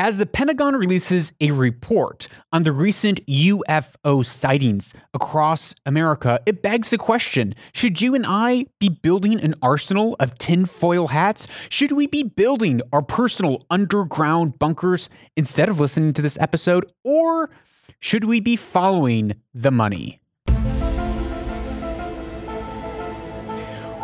[0.00, 6.90] As the Pentagon releases a report on the recent UFO sightings across America, it begs
[6.90, 11.48] the question should you and I be building an arsenal of tinfoil hats?
[11.68, 16.86] Should we be building our personal underground bunkers instead of listening to this episode?
[17.02, 17.50] Or
[17.98, 20.20] should we be following the money?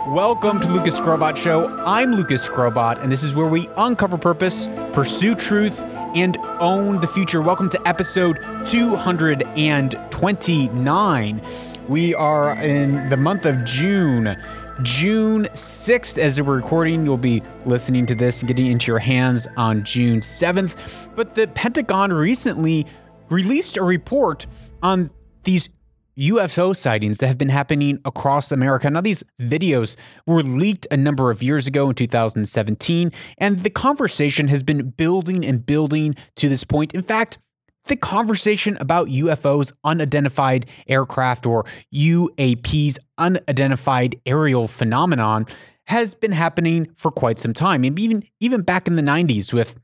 [0.09, 1.75] Welcome to Lucas Skrobot Show.
[1.79, 5.82] I'm Lucas Skrobot, and this is where we uncover purpose, pursue truth,
[6.14, 7.41] and own the future.
[7.41, 11.43] Welcome to episode 229.
[11.88, 14.37] We are in the month of June.
[14.82, 19.46] June 6th, as we're recording, you'll be listening to this and getting into your hands
[19.57, 21.15] on June 7th.
[21.15, 22.87] But the Pentagon recently
[23.30, 24.46] released a report
[24.82, 25.10] on
[25.45, 25.71] these
[26.18, 28.88] UFO sightings that have been happening across America.
[28.91, 29.96] Now, these videos
[30.27, 35.45] were leaked a number of years ago in 2017, and the conversation has been building
[35.45, 36.95] and building to this point.
[36.95, 37.38] In fact,
[37.87, 45.46] the conversation about UFOs, unidentified aircraft, or UAPs, unidentified aerial phenomenon,
[45.88, 47.84] has been happening for quite some time.
[47.84, 49.78] And even, even back in the 90s with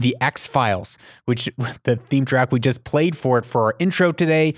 [0.00, 1.50] the X Files, which
[1.84, 4.54] the theme track we just played for it for our intro today,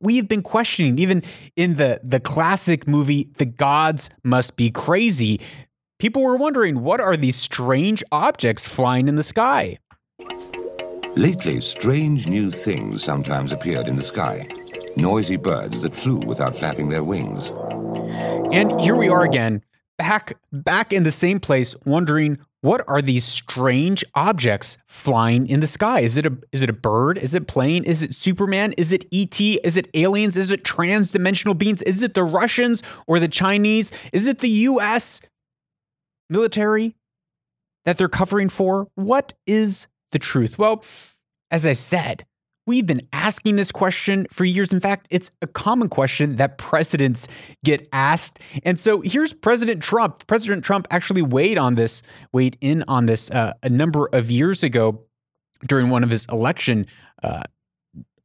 [0.00, 1.22] we've been questioning even
[1.56, 5.40] in the the classic movie the gods must be crazy
[5.98, 9.78] people were wondering what are these strange objects flying in the sky?
[11.16, 14.46] Lately strange new things sometimes appeared in the sky.
[14.96, 17.50] Noisy birds that flew without flapping their wings.
[18.52, 19.62] And here we are again
[19.98, 25.68] back back in the same place wondering what are these strange objects flying in the
[25.68, 26.00] sky?
[26.00, 27.16] Is it a is it a bird?
[27.16, 27.84] Is it plane?
[27.84, 28.72] Is it Superman?
[28.76, 29.40] Is it ET?
[29.40, 30.36] Is it aliens?
[30.36, 31.80] Is it transdimensional beings?
[31.82, 33.92] Is it the Russians or the Chinese?
[34.12, 35.20] Is it the US
[36.28, 36.96] military
[37.84, 38.88] that they're covering for?
[38.96, 40.58] What is the truth?
[40.58, 40.84] Well,
[41.52, 42.26] as I said,
[42.66, 44.72] We've been asking this question for years.
[44.72, 47.28] In fact, it's a common question that presidents
[47.64, 48.40] get asked.
[48.64, 50.26] And so here's President Trump.
[50.26, 54.64] President Trump actually weighed on this, weighed in on this uh, a number of years
[54.64, 55.04] ago
[55.68, 56.86] during one of his election
[57.22, 57.44] uh,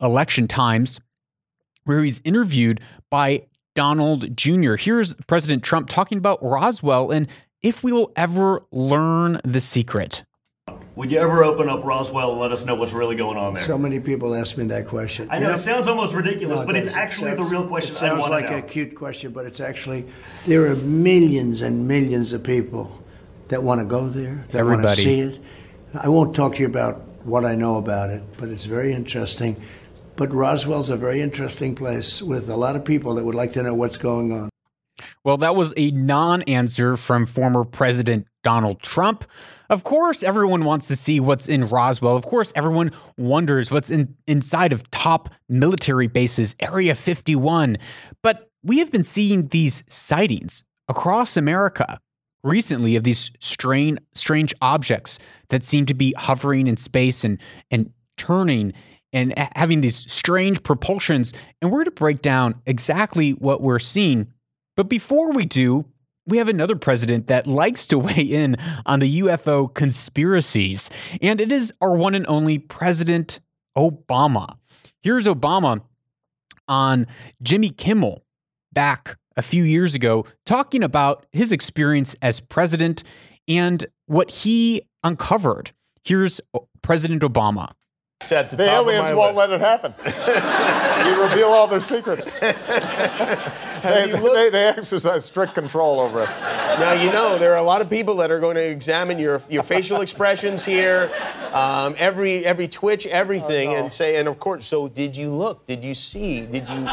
[0.02, 1.00] election times,
[1.84, 2.82] where he's interviewed
[3.12, 3.44] by
[3.76, 4.74] Donald Jr.
[4.74, 7.28] Here's President Trump talking about Roswell and
[7.62, 10.24] if we will ever learn the secret.
[10.96, 13.64] Would you ever open up Roswell and let us know what's really going on there?
[13.64, 15.30] So many people ask me that question.
[15.32, 17.96] I know, you know it sounds almost ridiculous, no, but it's actually the real question.
[17.96, 18.58] It sounds like know.
[18.58, 20.06] a cute question, but it's actually
[20.46, 23.02] there are millions and millions of people
[23.48, 24.86] that want to go there, that Everybody.
[24.86, 25.40] want to see it.
[25.94, 29.62] I won't talk to you about what I know about it, but it's very interesting.
[30.18, 33.64] But Roswell's a very interesting place with a lot of people that would like to
[33.64, 34.50] know what's going on.
[35.24, 39.24] Well, that was a non answer from former President Donald Trump.
[39.70, 42.18] Of course, everyone wants to see what's in Roswell.
[42.18, 47.78] Of course, everyone wonders what's in, inside of top military bases, Area 51.
[48.24, 52.00] But we have been seeing these sightings across America
[52.44, 57.40] recently of these strange, strange objects that seem to be hovering in space and,
[57.70, 58.74] and turning
[59.14, 61.34] and having these strange propulsions.
[61.62, 64.34] And we're going to break down exactly what we're seeing
[64.76, 65.86] but before we do,
[66.28, 68.56] we have another president that likes to weigh in
[68.86, 70.90] on the UFO conspiracies,
[71.22, 73.40] and it is our one and only President
[73.78, 74.58] Obama.
[75.02, 75.82] Here's Obama
[76.68, 77.08] on
[77.42, 78.24] Jimmy Kimmel
[78.72, 83.04] back a few years ago talking about his experience as president
[83.48, 85.72] and what he uncovered.
[86.04, 86.42] Here's
[86.82, 87.72] President Obama.
[88.28, 89.94] The, the aliens won't let it happen.
[91.08, 92.32] you reveal all their secrets.
[92.40, 96.40] they, they, they, exercise strict control over us.
[96.80, 99.42] Now, you know, there are a lot of people that are going to examine your,
[99.50, 101.12] your facial expressions here,
[101.54, 103.78] um, every, every twitch, everything, oh, no.
[103.80, 105.66] and say, and of course, so did you look?
[105.66, 106.46] Did you see?
[106.46, 106.88] Did you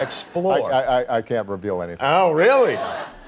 [0.00, 0.72] explore?
[0.72, 2.02] I, I, I can't reveal anything.
[2.02, 2.78] Oh, really?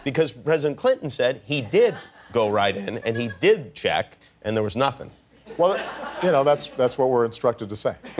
[0.05, 1.97] Because President Clinton said he did
[2.33, 5.11] go right in and he did check, and there was nothing.
[5.59, 5.79] Well,
[6.23, 7.97] you know, that's, that's what we're instructed to say.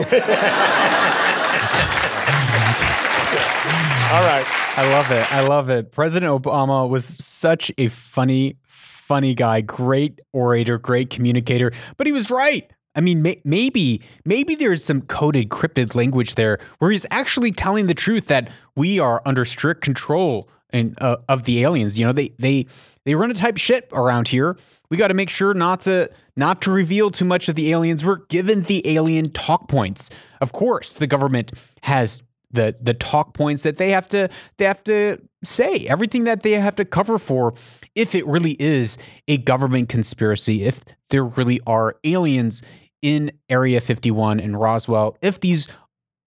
[4.13, 4.45] All right.
[4.77, 5.31] I love it.
[5.33, 5.91] I love it.
[5.91, 12.29] President Obama was such a funny, funny guy, great orator, great communicator, but he was
[12.29, 12.71] right.
[12.95, 17.87] I mean, may- maybe maybe there's some coded, cryptid language there where he's actually telling
[17.87, 21.97] the truth that we are under strict control and uh, of the aliens.
[21.97, 22.67] You know, they they
[23.05, 24.57] they run a type ship around here.
[24.93, 28.05] We got to make sure not to not to reveal too much of the aliens.
[28.05, 30.11] We're given the alien talk points.
[30.39, 31.51] Of course, the government
[31.81, 34.29] has the the talk points that they have to
[34.59, 37.55] they have to say, everything that they have to cover for
[37.95, 42.61] if it really is a government conspiracy, if there really are aliens
[43.01, 45.67] in Area 51 in Roswell, if these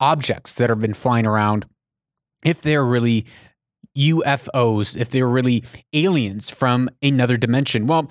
[0.00, 1.66] objects that have been flying around,
[2.44, 3.26] if they're really
[3.96, 7.86] UFOs, if they're really aliens from another dimension.
[7.86, 8.10] Well,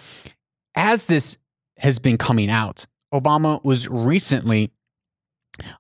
[0.76, 1.38] as this
[1.78, 4.72] has been coming out, Obama was recently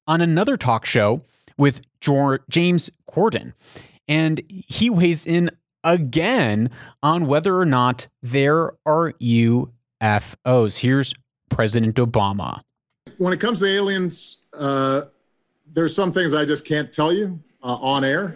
[0.07, 1.21] on another talk show
[1.57, 1.81] with
[2.49, 3.53] James Corden,
[4.07, 5.49] and he weighs in
[5.83, 6.69] again
[7.03, 10.79] on whether or not there are UFOs.
[10.79, 11.13] Here's
[11.49, 12.61] President Obama.
[13.17, 15.03] When it comes to aliens, uh,
[15.71, 18.35] there's some things I just can't tell you uh, on air.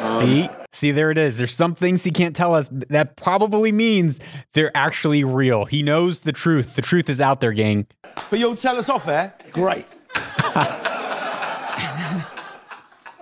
[0.00, 1.38] Um, see, see, there it is.
[1.38, 2.68] There's some things he can't tell us.
[2.70, 4.20] That probably means
[4.52, 5.64] they're actually real.
[5.64, 6.74] He knows the truth.
[6.74, 7.86] The truth is out there, gang.
[8.30, 9.34] But you'll tell us off air.
[9.52, 9.86] Great.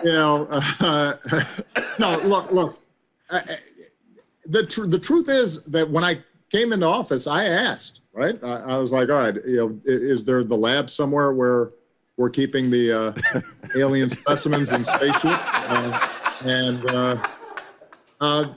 [0.03, 1.15] you know, uh,
[1.99, 2.77] no, look, look.
[3.31, 3.41] Uh,
[4.47, 6.19] the tr- the truth is that when I
[6.51, 8.39] came into office, I asked, right?
[8.43, 11.71] I, I, was like, all right, you know, is there the lab somewhere where
[12.17, 13.41] we're keeping the uh,
[13.77, 15.39] alien specimens in spaceship?
[15.43, 16.09] Uh,
[16.45, 17.23] and uh,
[18.23, 18.55] uh,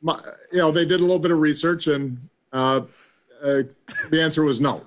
[0.00, 0.18] my,
[0.50, 2.18] you know, they did a little bit of research, and
[2.52, 2.80] uh,
[3.42, 4.82] the answer was no.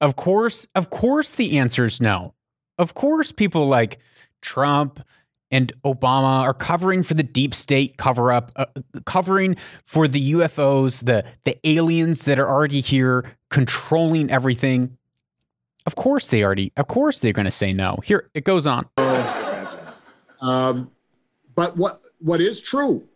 [0.00, 2.34] of course, of course, the answer is no.
[2.78, 3.98] Of course, people like
[4.42, 5.00] Trump
[5.50, 8.66] and Obama are covering for the deep state cover up, uh,
[9.04, 9.54] covering
[9.84, 14.98] for the UFOs, the the aliens that are already here controlling everything.
[15.86, 16.72] Of course they already.
[16.76, 18.00] Of course they're going to say no.
[18.04, 18.86] Here it goes on.
[20.42, 20.90] Um,
[21.54, 23.06] but what what is true,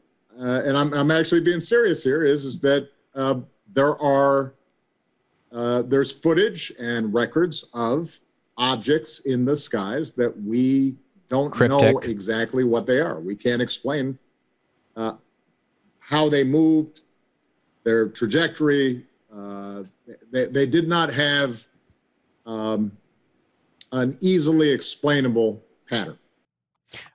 [0.41, 3.41] uh, and I'm I'm actually being serious here, is is that uh,
[3.73, 4.55] there are
[5.51, 8.17] uh, there's footage and records of
[8.57, 10.95] objects in the skies that we
[11.29, 11.81] don't Cryptic.
[11.81, 13.19] know exactly what they are.
[13.19, 14.17] We can't explain
[14.95, 15.15] uh,
[15.99, 17.01] how they moved,
[17.83, 19.05] their trajectory.
[19.35, 19.83] Uh,
[20.31, 21.67] they, they did not have
[22.47, 22.93] um,
[23.91, 26.19] an easily explainable pattern.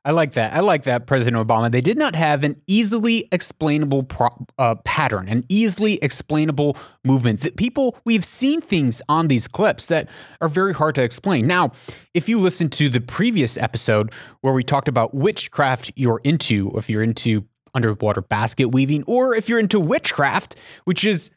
[0.03, 0.53] I like that.
[0.53, 1.71] I like that, President Obama.
[1.71, 7.41] They did not have an easily explainable pro- uh, pattern, an easily explainable movement.
[7.41, 10.09] That people we've seen things on these clips that
[10.41, 11.47] are very hard to explain.
[11.47, 11.71] Now,
[12.13, 16.89] if you listen to the previous episode where we talked about witchcraft you're into, if
[16.89, 17.43] you're into
[17.73, 20.55] underwater basket weaving, or if you're into witchcraft,
[20.85, 21.31] which is,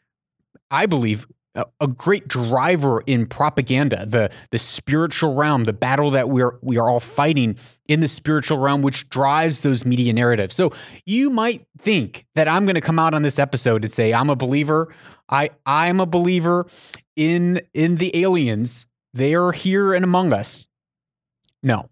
[0.71, 6.57] I believe, a great driver in propaganda, the the spiritual realm, the battle that we're
[6.61, 7.57] we are all fighting
[7.87, 10.55] in the spiritual realm, which drives those media narratives.
[10.55, 10.71] So
[11.05, 14.29] you might think that I'm going to come out on this episode and say I'm
[14.29, 14.93] a believer.
[15.29, 16.67] I I'm a believer
[17.15, 18.85] in in the aliens.
[19.13, 20.67] They are here and among us.
[21.63, 21.89] No,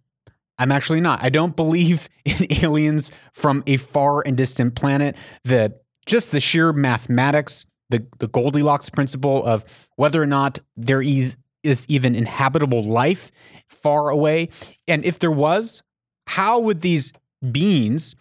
[0.59, 1.23] I'm actually not.
[1.23, 5.15] I don't believe in aliens from a far and distant planet.
[5.43, 11.37] The just the sheer mathematics the, the Goldilocks principle of whether or not there is,
[11.63, 13.31] is even inhabitable life
[13.67, 14.49] far away.
[14.87, 15.83] And if there was,
[16.27, 17.13] how would these
[17.51, 18.15] beings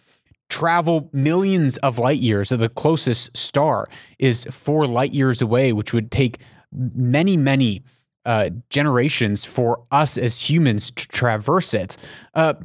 [0.49, 2.49] travel millions of light years?
[2.49, 3.87] So the closest star
[4.19, 6.39] is four light years away, which would take
[6.71, 7.83] many, many
[8.25, 11.97] uh, generations for us as humans to traverse it.
[12.33, 12.55] Uh,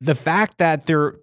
[0.00, 1.14] the fact that there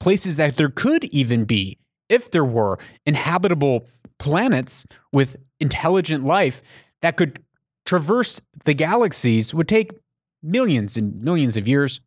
[0.00, 1.78] places that there could even be,
[2.10, 3.86] if there were inhabitable
[4.18, 6.60] planets with intelligent life
[7.00, 7.42] that could
[7.86, 9.92] traverse the galaxies would take
[10.42, 12.00] millions and millions of years.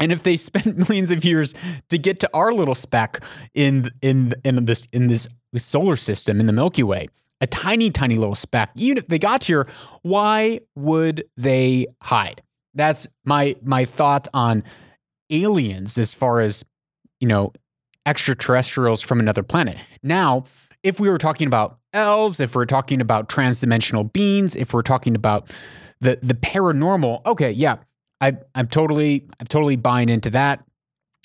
[0.00, 1.54] And if they spent millions of years
[1.90, 3.22] to get to our little speck
[3.54, 7.06] in in in this in this solar system in the Milky Way,
[7.40, 9.66] a tiny tiny little speck, even if they got here,
[10.02, 12.42] why would they hide?
[12.74, 14.64] That's my my thought on
[15.30, 16.64] aliens as far as
[17.20, 17.52] you know
[18.06, 19.76] extraterrestrials from another planet.
[20.02, 20.44] Now,
[20.82, 25.14] if we were talking about elves, if we're talking about transdimensional beings, if we're talking
[25.14, 25.50] about
[26.00, 27.76] the the paranormal, okay, yeah,
[28.20, 30.64] I, I'm totally I'm totally buying into that.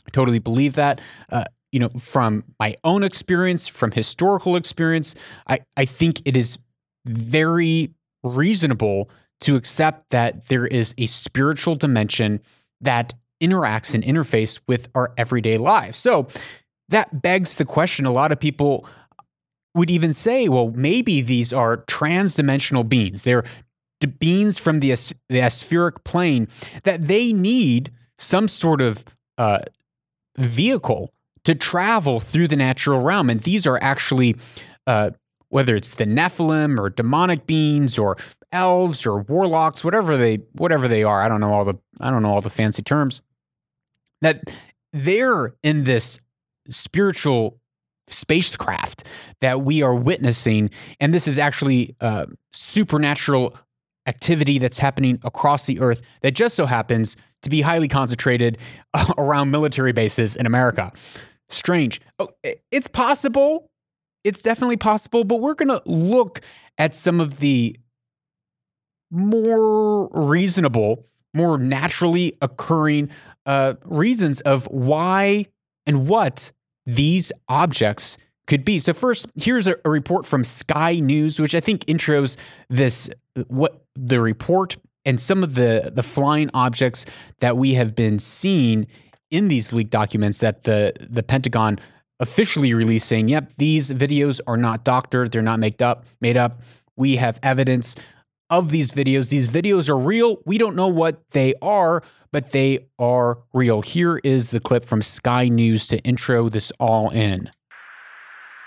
[0.06, 1.00] I totally believe that.
[1.32, 5.16] Uh, you know, from my own experience, from historical experience,
[5.48, 6.58] I, I think it is
[7.06, 9.10] very reasonable
[9.42, 12.42] to accept that there is a spiritual dimension
[12.82, 15.98] that interacts and interface with our everyday lives.
[15.98, 16.28] So
[16.92, 18.86] that begs the question a lot of people
[19.74, 23.24] would even say, well, maybe these are transdimensional beings.
[23.24, 23.44] They're
[24.20, 24.90] beings from the,
[25.30, 26.48] the aspheric plane
[26.84, 29.04] that they need some sort of
[29.38, 29.60] uh,
[30.38, 33.30] vehicle to travel through the natural realm.
[33.30, 34.36] And these are actually
[34.88, 35.12] uh,
[35.50, 38.18] whether it's the Nephilim or demonic beings or
[38.52, 41.22] elves or warlocks, whatever they whatever they are.
[41.22, 43.22] I don't know all the I don't know all the fancy terms.
[44.22, 44.44] That
[44.94, 46.20] they're in this
[46.70, 47.60] spiritual
[48.08, 49.08] spacecraft
[49.40, 51.96] that we are witnessing, and this is actually
[52.52, 53.56] supernatural
[54.08, 58.58] activity that's happening across the earth that just so happens to be highly concentrated
[59.18, 60.92] around military bases in America.
[61.50, 62.00] Strange.
[62.20, 62.30] Oh,
[62.72, 63.70] it's possible.
[64.24, 66.42] It's definitely possible, but we're going to look
[66.78, 67.76] at some of the
[69.10, 73.10] more reasonable, more naturally occurring
[73.46, 75.46] uh, reasons of why
[75.86, 76.52] and what
[76.86, 78.80] these objects could be.
[78.80, 82.38] So first, here's a, a, report from Sky News, which I think intros
[82.70, 83.10] this
[83.48, 87.06] what the report and some of the the flying objects
[87.40, 88.88] that we have been seeing
[89.30, 91.80] in these leaked documents that the the Pentagon
[92.20, 96.62] officially released saying, "Yep, these videos are not doctored, they're not made up, made up.
[96.98, 97.96] We have evidence
[98.52, 99.30] of these videos.
[99.30, 100.42] These videos are real.
[100.46, 103.82] We don't know what they are, but they are real.
[103.82, 107.50] Here is the clip from Sky News to intro this all in.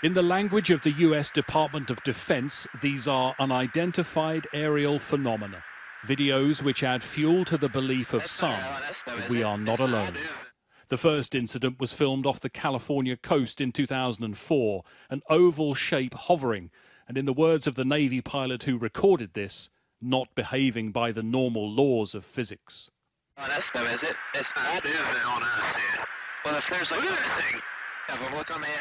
[0.02, 5.62] In the language of the US Department of Defense, these are unidentified aerial phenomena,
[6.06, 8.60] videos which add fuel to the belief of some
[9.06, 10.14] that we are not alone.
[10.88, 16.70] The first incident was filmed off the California coast in 2004, an oval shape hovering,
[17.08, 19.70] and in the words of the Navy pilot who recorded this,
[20.04, 22.90] not behaving by the normal laws of physics.
[23.38, 24.14] On us though, is it?
[24.34, 24.84] It's not.
[24.84, 24.92] is
[25.26, 26.04] on us, dude.
[26.44, 27.62] Well, if there's like anything.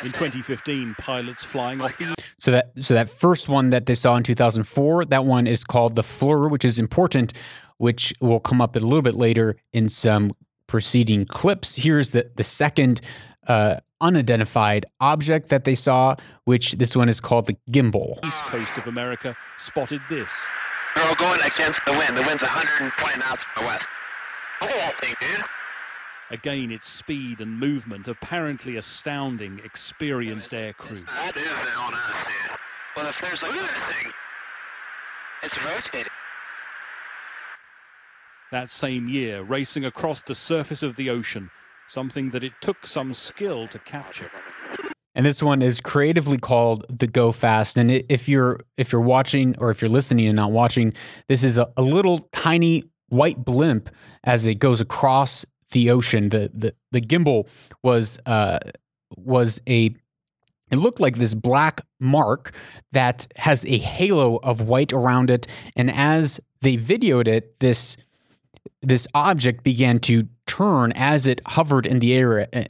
[0.04, 2.14] In 2015, pilots flying off the.
[2.40, 5.96] So that so that first one that they saw in 2004, that one is called
[5.96, 7.32] the FLIR, which is important,
[7.78, 10.32] which will come up a little bit later in some
[10.68, 11.78] preceding clips.
[11.78, 13.00] Here's the the second
[13.48, 18.24] uh, unidentified object that they saw, which this one is called the gimbal.
[18.26, 20.32] East coast of America spotted this.
[20.98, 22.16] All going against the wind.
[22.18, 23.88] The wind's 120 knots from the west.
[24.62, 25.46] Look at that thing, dude.
[26.30, 31.04] Again, its speed and movement apparently astounding experienced air crew.
[31.06, 32.58] That is on us, dude.
[32.96, 34.12] Well, if there's a thing,
[35.44, 36.12] it's rotating.
[38.52, 41.50] That same year, racing across the surface of the ocean,
[41.88, 44.30] something that it took some skill to capture.
[45.16, 47.78] And this one is creatively called the Go Fast.
[47.78, 50.94] And if you're if you're watching or if you're listening and not watching,
[51.28, 53.90] this is a, a little tiny white blimp
[54.24, 56.30] as it goes across the ocean.
[56.30, 57.48] The the, the gimbal
[57.84, 58.60] was uh,
[59.16, 59.94] was a
[60.72, 62.52] it looked like this black mark
[62.92, 65.46] that has a halo of white around it.
[65.76, 67.98] And as they videoed it, this
[68.82, 72.48] this object began to turn as it hovered in the air.
[72.52, 72.64] Uh,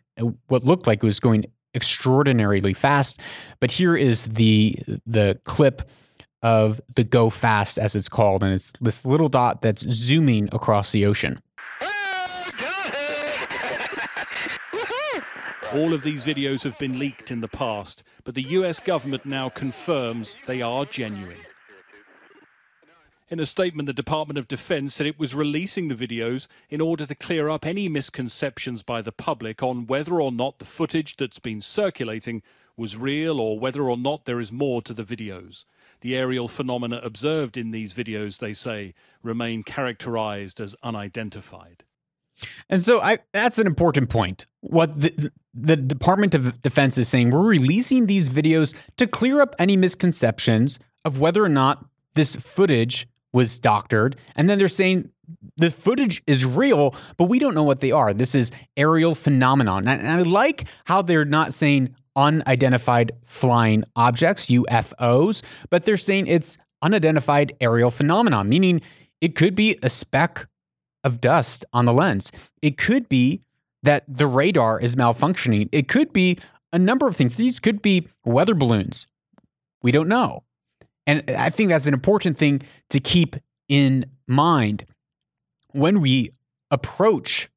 [0.47, 3.22] what looked like it was going extraordinarily fast.
[3.60, 5.89] But here is the the clip
[6.42, 10.92] of the Go Fast, as it's called, and it's this little dot that's zooming across
[10.92, 11.39] the ocean.
[15.74, 19.50] All of these videos have been leaked in the past, but the US government now
[19.50, 21.38] confirms they are genuine.
[23.33, 27.07] In a statement, the Department of Defense said it was releasing the videos in order
[27.07, 31.39] to clear up any misconceptions by the public on whether or not the footage that's
[31.39, 32.43] been circulating
[32.77, 35.65] was real or whether or not there is more to the videos.
[36.01, 41.83] The aerial phenomena observed in these videos, they say, remain characterized as unidentified.
[42.69, 44.45] And so I, that's an important point.
[44.59, 49.55] What the, the Department of Defense is saying, we're releasing these videos to clear up
[49.57, 54.15] any misconceptions of whether or not this footage was doctored.
[54.35, 55.11] And then they're saying
[55.57, 58.13] the footage is real, but we don't know what they are.
[58.13, 59.87] This is aerial phenomenon.
[59.87, 66.57] And I like how they're not saying unidentified flying objects, UFOs, but they're saying it's
[66.81, 68.81] unidentified aerial phenomenon, meaning
[69.21, 70.47] it could be a speck
[71.03, 72.31] of dust on the lens.
[72.61, 73.41] It could be
[73.81, 75.69] that the radar is malfunctioning.
[75.71, 76.37] It could be
[76.71, 77.35] a number of things.
[77.35, 79.07] These could be weather balloons.
[79.81, 80.43] We don't know.
[81.05, 83.36] And I think that's an important thing to keep
[83.67, 84.86] in mind
[85.72, 86.31] when we
[86.72, 87.50] approach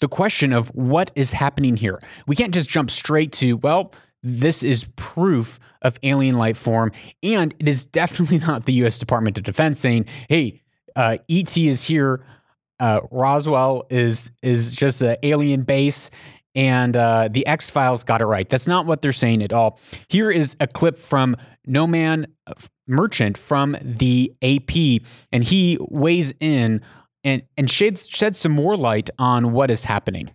[0.00, 1.98] the question of what is happening here.
[2.26, 6.92] We can't just jump straight to, well, this is proof of alien life form.
[7.22, 10.62] And it is definitely not the US Department of Defense saying, hey,
[10.96, 12.24] uh, ET is here.
[12.80, 16.10] Uh, Roswell is is just an alien base,
[16.58, 18.48] and uh, the X Files got it right.
[18.48, 19.78] That's not what they're saying at all.
[20.08, 21.36] Here is a clip from
[21.68, 22.26] Nomaan
[22.88, 26.82] Merchant from the AP, and he weighs in
[27.22, 30.32] and, and sheds, sheds some more light on what is happening.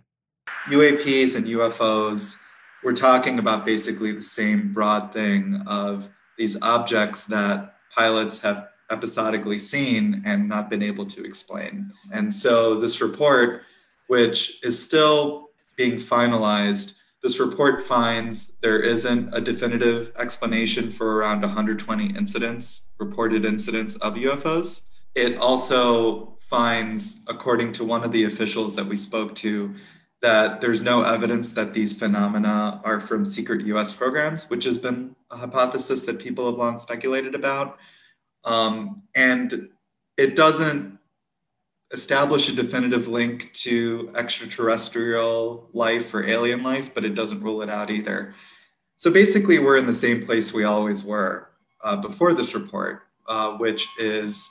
[0.68, 2.40] UAPs and UFOs
[2.82, 9.58] we're talking about basically the same broad thing of these objects that pilots have episodically
[9.58, 11.90] seen and not been able to explain.
[12.12, 13.62] And so this report,
[14.08, 15.43] which is still
[15.76, 23.44] being finalized, this report finds there isn't a definitive explanation for around 120 incidents, reported
[23.44, 24.90] incidents of UFOs.
[25.14, 29.74] It also finds, according to one of the officials that we spoke to,
[30.20, 35.14] that there's no evidence that these phenomena are from secret US programs, which has been
[35.30, 37.78] a hypothesis that people have long speculated about.
[38.44, 39.70] Um, and
[40.16, 40.93] it doesn't
[41.92, 47.70] establish a definitive link to extraterrestrial life or alien life, but it doesn't rule it
[47.70, 48.34] out either.
[48.96, 51.50] So basically, we're in the same place we always were
[51.82, 54.48] uh, before this report, uh, which is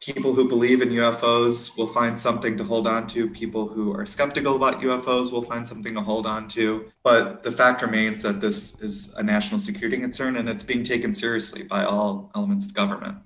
[0.00, 3.28] people who believe in UFOs will find something to hold on to.
[3.28, 6.90] People who are skeptical about UFOs will find something to hold on to.
[7.02, 11.12] But the fact remains that this is a national security concern and it's being taken
[11.12, 13.18] seriously by all elements of government.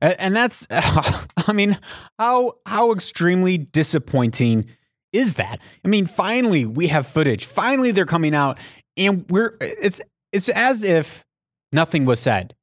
[0.00, 1.78] And that's, I mean,
[2.18, 4.66] how how extremely disappointing
[5.12, 5.60] is that?
[5.84, 7.44] I mean, finally we have footage.
[7.44, 8.58] Finally, they're coming out,
[8.96, 10.00] and we're it's
[10.32, 11.24] it's as if
[11.72, 12.54] nothing was said.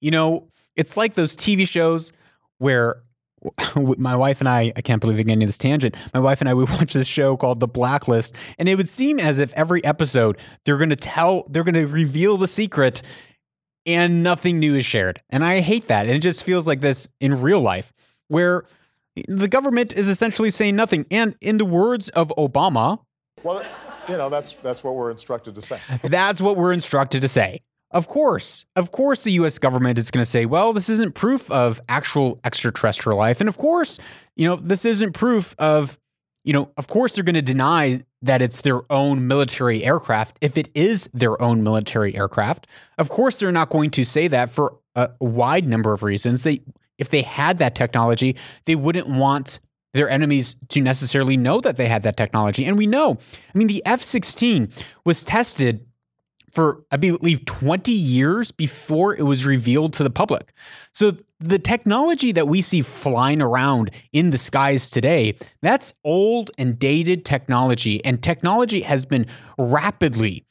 [0.00, 2.12] You know, it's like those TV shows
[2.58, 3.02] where
[3.98, 5.94] my wife and I, I can't believe I'm getting this tangent.
[6.14, 9.18] My wife and I, we watch this show called The Blacklist, and it would seem
[9.18, 13.02] as if every episode they're going to tell, they're going to reveal the secret,
[13.86, 15.20] and nothing new is shared.
[15.30, 16.06] And I hate that.
[16.06, 17.92] And it just feels like this in real life,
[18.28, 18.64] where
[19.28, 21.06] the government is essentially saying nothing.
[21.10, 23.00] And in the words of Obama,
[23.42, 23.64] well,
[24.08, 25.78] you know, that's that's what we're instructed to say.
[26.02, 27.62] that's what we're instructed to say.
[27.92, 31.50] Of course, of course, the US government is going to say, well, this isn't proof
[31.50, 33.40] of actual extraterrestrial life.
[33.40, 33.98] And of course,
[34.34, 35.98] you know, this isn't proof of,
[36.46, 40.56] you know, of course, they're going to deny that it's their own military aircraft if
[40.56, 42.68] it is their own military aircraft.
[42.98, 46.44] Of course, they're not going to say that for a wide number of reasons.
[46.44, 46.60] They,
[46.98, 49.58] if they had that technology, they wouldn't want
[49.92, 52.64] their enemies to necessarily know that they had that technology.
[52.64, 53.18] And we know,
[53.52, 54.68] I mean, the F 16
[55.04, 55.84] was tested
[56.50, 60.52] for, I believe, 20 years before it was revealed to the public.
[60.92, 66.78] So the technology that we see flying around in the skies today, that's old and
[66.78, 68.04] dated technology.
[68.04, 69.26] And technology has been
[69.58, 70.44] rapidly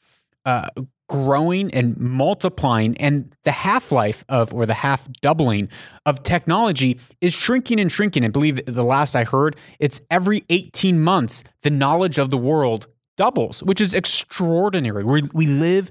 [0.44, 0.68] uh,
[1.08, 5.68] growing and multiplying and the half-life of or the half doubling
[6.04, 11.00] of technology is shrinking and shrinking i believe the last i heard it's every 18
[11.00, 15.04] months the knowledge of the world doubles, which is extraordinary.
[15.04, 15.90] we we live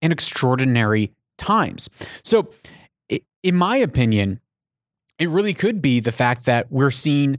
[0.00, 1.88] in extraordinary times.
[2.24, 2.50] So,
[3.42, 4.40] in my opinion,
[5.18, 7.38] it really could be the fact that we're seeing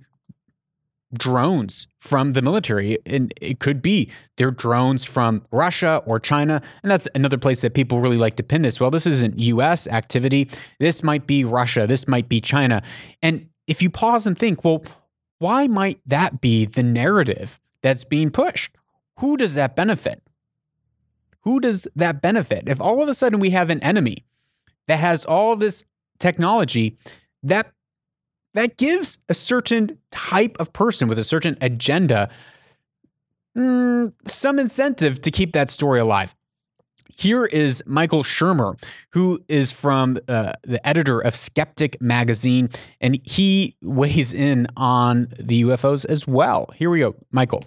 [1.13, 2.97] drones from the military.
[3.05, 6.61] And it could be they're drones from Russia or China.
[6.81, 8.79] And that's another place that people really like to pin this.
[8.79, 10.49] Well, this isn't US activity.
[10.79, 11.85] This might be Russia.
[11.87, 12.81] This might be China.
[13.21, 14.83] And if you pause and think, well,
[15.39, 18.75] why might that be the narrative that's being pushed?
[19.19, 20.21] Who does that benefit?
[21.41, 22.67] Who does that benefit?
[22.67, 24.25] If all of a sudden we have an enemy
[24.87, 25.83] that has all this
[26.19, 26.97] technology,
[27.41, 27.71] that
[28.53, 32.29] that gives a certain type of person with a certain agenda
[33.57, 36.35] mm, some incentive to keep that story alive.
[37.15, 42.69] Here is Michael Shermer, who is from uh, the editor of Skeptic magazine,
[43.01, 46.69] and he weighs in on the UFOs as well.
[46.75, 47.63] Here we go, Michael.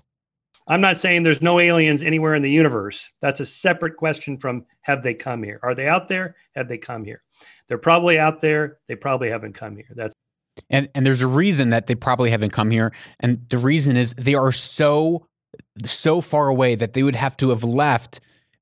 [0.69, 3.13] I'm not saying there's no aliens anywhere in the universe.
[3.21, 5.61] That's a separate question from have they come here?
[5.63, 6.37] Are they out there?
[6.57, 7.23] Have they come here?
[7.69, 8.79] They're probably out there.
[8.89, 9.91] They probably haven't come here.
[9.95, 10.15] That's
[10.71, 14.15] and and there's a reason that they probably haven't come here, and the reason is
[14.15, 15.27] they are so
[15.85, 18.21] so far away that they would have to have left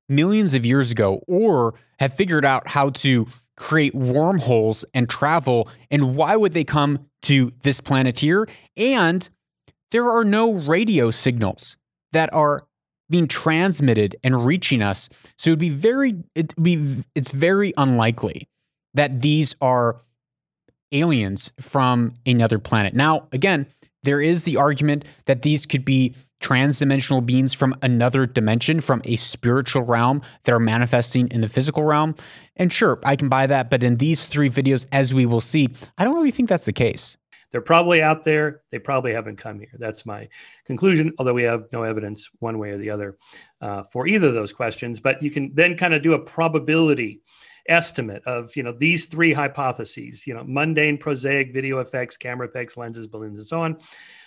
[0.09, 3.25] millions of years ago, or have figured out how to
[3.57, 5.69] create wormholes and travel.
[5.89, 8.45] And why would they come to this planet here?
[8.75, 9.27] And
[9.91, 11.77] there are no radio signals
[12.15, 12.61] that are
[13.09, 15.09] being transmitted and reaching us.
[15.37, 18.47] So it'd be very it be it's very unlikely
[18.93, 20.01] that these are
[20.91, 22.93] aliens from another planet.
[22.93, 23.67] Now, again,
[24.03, 29.15] there is the argument that these could be transdimensional beings from another dimension, from a
[29.15, 32.15] spiritual realm that are manifesting in the physical realm.
[32.55, 35.69] And sure, I can buy that, but in these three videos, as we will see,
[35.97, 37.17] I don't really think that's the case.
[37.51, 38.61] They're probably out there.
[38.71, 39.73] They probably haven't come here.
[39.77, 40.29] That's my
[40.65, 43.17] conclusion, although we have no evidence one way or the other
[43.61, 44.99] uh, for either of those questions.
[44.99, 47.21] But you can then kind of do a probability
[47.67, 52.77] estimate of you know these three hypotheses you know mundane prosaic video effects camera effects
[52.77, 53.75] lenses balloons and so on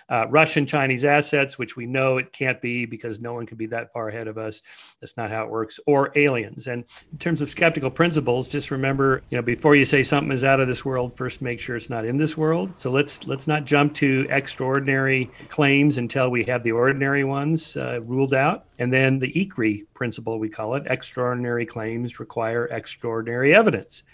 [0.09, 3.67] uh, Russian Chinese assets, which we know it can't be because no one can be
[3.67, 4.63] that far ahead of us.
[5.01, 6.67] That's not how it works, or aliens.
[6.67, 10.45] And in terms of skeptical principles, just remember, you know, before you say something is
[10.45, 12.73] out of this world, first make sure it's not in this world.
[12.79, 18.01] So let's let's not jump to extraordinary claims until we have the ordinary ones uh,
[18.03, 18.65] ruled out.
[18.79, 24.05] And then the ECREE principle, we call it, extraordinary claims require extraordinary evidence.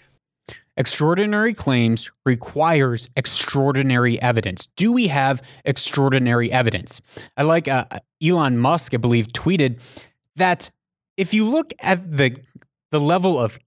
[0.77, 4.67] Extraordinary claims requires extraordinary evidence.
[4.75, 7.01] Do we have extraordinary evidence?
[7.37, 7.85] I like uh,
[8.21, 9.79] Elon Musk, I believe, tweeted
[10.35, 10.69] that
[11.15, 12.37] if you look at the
[12.91, 13.57] the level of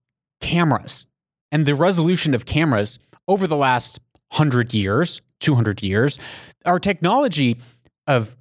[0.40, 1.07] cameras
[1.51, 3.99] and the resolution of cameras over the last
[4.31, 6.18] 100 years, 200 years,
[6.64, 7.59] our technology
[8.07, 8.37] of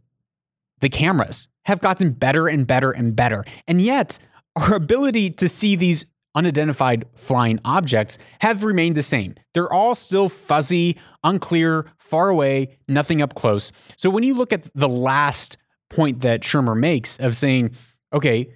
[0.80, 3.44] the cameras have gotten better and better and better.
[3.68, 4.20] And yet,
[4.56, 9.34] our ability to see these unidentified flying objects have remained the same.
[9.54, 13.72] They're all still fuzzy, unclear, far away, nothing up close.
[13.98, 15.58] So when you look at the last
[15.90, 17.72] point that Shermer makes of saying,
[18.14, 18.54] okay,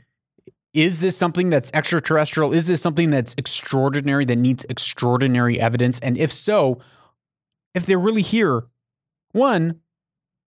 [0.74, 2.54] is this something that's extraterrestrial?
[2.54, 6.00] Is this something that's extraordinary that needs extraordinary evidence?
[6.00, 6.80] And if so,
[7.74, 8.64] if they're really here,
[9.32, 9.82] one,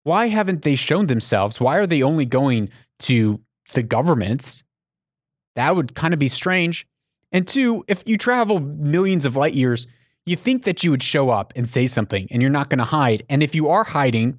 [0.02, 1.60] why haven't they shown themselves?
[1.60, 3.40] Why are they only going to
[3.72, 4.62] the governments?
[5.56, 6.86] That would kind of be strange.
[7.34, 9.88] And two, if you travel millions of light years,
[10.24, 12.84] you think that you would show up and say something and you're not going to
[12.84, 13.24] hide.
[13.28, 14.38] And if you are hiding,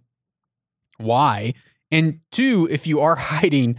[0.98, 1.54] why?
[1.92, 3.76] And two, if you are hiding,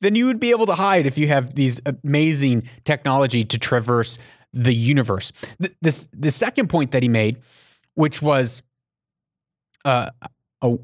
[0.00, 4.18] then you would be able to hide if you have these amazing technology to traverse
[4.52, 5.32] the universe.
[5.60, 7.38] The, this, the second point that he made,
[7.94, 8.60] which was,
[9.84, 10.10] uh,
[10.60, 10.76] a,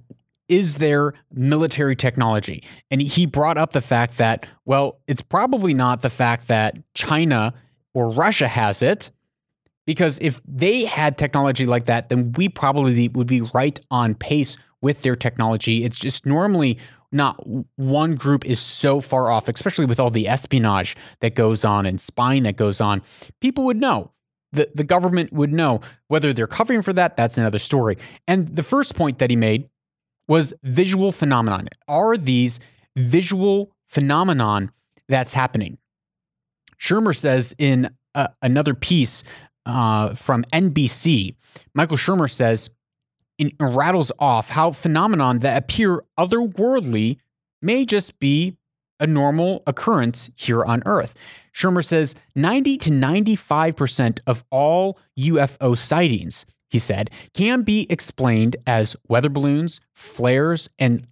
[0.49, 2.65] is there military technology?
[2.91, 7.55] And he brought up the fact that, well, it's probably not the fact that China
[7.95, 9.11] or Russia has it,
[9.87, 14.57] because if they had technology like that, then we probably would be right on pace
[14.81, 15.85] with their technology.
[15.85, 16.79] It's just normally
[17.11, 17.41] not
[17.77, 22.01] one group is so far off, especially with all the espionage that goes on and
[22.01, 23.03] spying that goes on.
[23.41, 24.13] People would know.
[24.53, 27.17] The, the government would know whether they're covering for that.
[27.17, 27.97] That's another story.
[28.27, 29.69] And the first point that he made
[30.29, 31.69] was visual phenomenon.
[31.89, 32.61] Are these
[32.95, 34.71] visual phenomenon
[35.09, 35.79] that's happening?
[36.79, 39.25] Shermer says in uh, another piece
[39.67, 41.35] uh, from NBC,
[41.75, 42.71] Michael Shermer says,
[43.39, 47.19] it rattles off how phenomenon that appear otherworldly
[47.63, 48.57] may just be
[49.01, 51.15] a normal occurrence here on Earth.
[51.55, 58.95] Shermer says 90 to 95% of all UFO sightings he said, can be explained as
[59.09, 61.07] weather balloons, flares, and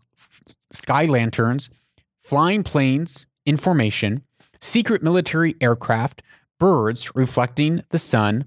[0.71, 1.71] sky lanterns,
[2.19, 4.23] flying planes in formation,
[4.61, 6.23] secret military aircraft,
[6.59, 8.47] birds reflecting the sun,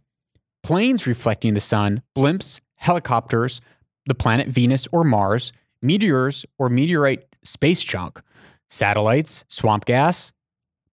[0.64, 3.62] planes reflecting the sun, blimps, helicopters,
[4.06, 8.22] the planet Venus or Mars, meteors or meteorite space junk,
[8.68, 10.32] satellites, swamp gas,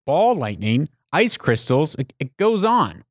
[0.07, 3.03] ball lightning, ice crystals, it goes on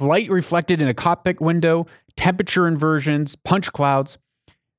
[0.00, 4.18] light reflected in a cockpit window, temperature inversions, punch clouds.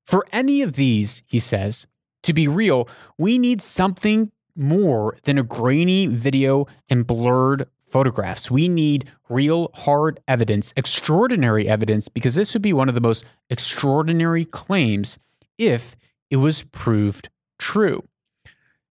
[0.05, 1.87] For any of these, he says,
[2.23, 8.49] to be real, we need something more than a grainy video and blurred photographs.
[8.49, 13.23] We need real hard evidence, extraordinary evidence, because this would be one of the most
[13.49, 15.19] extraordinary claims
[15.57, 15.95] if
[16.29, 17.29] it was proved
[17.59, 18.03] true.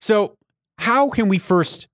[0.01, 0.37] So,
[0.79, 1.89] how can we first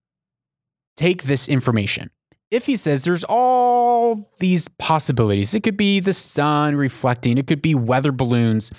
[0.96, 2.10] take this information?
[2.50, 7.62] If he says there's all these possibilities, it could be the sun reflecting, it could
[7.62, 8.70] be weather balloons,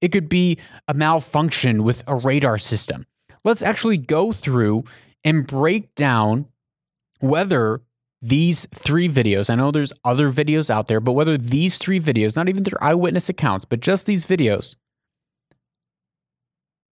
[0.00, 3.04] it could be a malfunction with a radar system.
[3.44, 4.84] Let's actually go through
[5.24, 6.46] and break down
[7.20, 7.82] whether
[8.20, 12.36] these three videos, I know there's other videos out there, but whether these three videos,
[12.36, 14.76] not even their eyewitness accounts, but just these videos,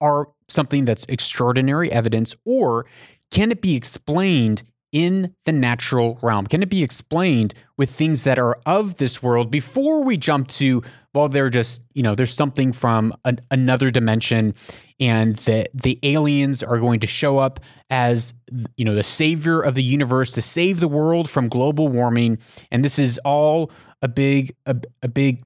[0.02, 2.86] are something that's extraordinary evidence, or
[3.32, 4.64] can it be explained
[4.96, 6.48] in the natural realm?
[6.48, 10.82] Can it be explained with things that are of this world before we jump to,
[11.14, 14.54] well, they're just, you know, there's something from an, another dimension
[14.98, 18.34] and the, the aliens are going to show up as,
[18.78, 22.38] you know, the savior of the universe to save the world from global warming.
[22.72, 25.44] And this is all a big, a, a big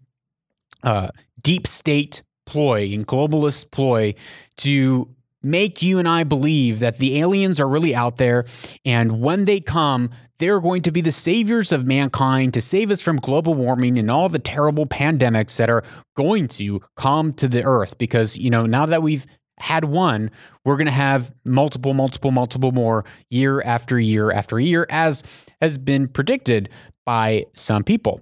[0.83, 1.09] uh,
[1.41, 4.13] deep state ploy and globalist ploy
[4.57, 5.09] to
[5.41, 8.45] make you and I believe that the aliens are really out there.
[8.85, 13.01] And when they come, they're going to be the saviors of mankind to save us
[13.01, 15.83] from global warming and all the terrible pandemics that are
[16.15, 17.97] going to come to the earth.
[17.97, 19.25] Because, you know, now that we've
[19.57, 20.31] had one,
[20.63, 25.23] we're going to have multiple, multiple, multiple more year after year after year, as
[25.61, 26.69] has been predicted
[27.05, 28.21] by some people.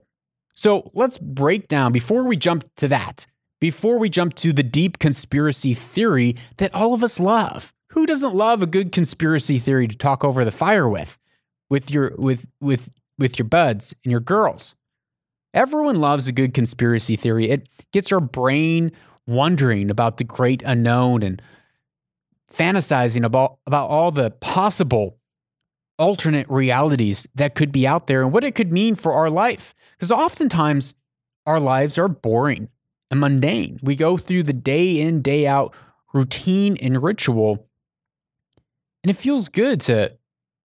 [0.55, 3.27] So let's break down before we jump to that
[3.59, 7.73] before we jump to the deep conspiracy theory that all of us love.
[7.91, 11.17] Who doesn't love a good conspiracy theory to talk over the fire with?
[11.69, 14.75] With your with with with your buds and your girls.
[15.53, 17.49] Everyone loves a good conspiracy theory.
[17.49, 18.91] It gets our brain
[19.25, 21.41] wondering about the great unknown and
[22.51, 25.17] fantasizing about, about all the possible
[25.99, 29.73] alternate realities that could be out there and what it could mean for our life.
[29.95, 30.93] Because oftentimes
[31.45, 32.69] our lives are boring
[33.09, 33.79] and mundane.
[33.81, 35.73] We go through the day in, day out
[36.13, 37.67] routine and ritual.
[39.03, 40.17] And it feels good to,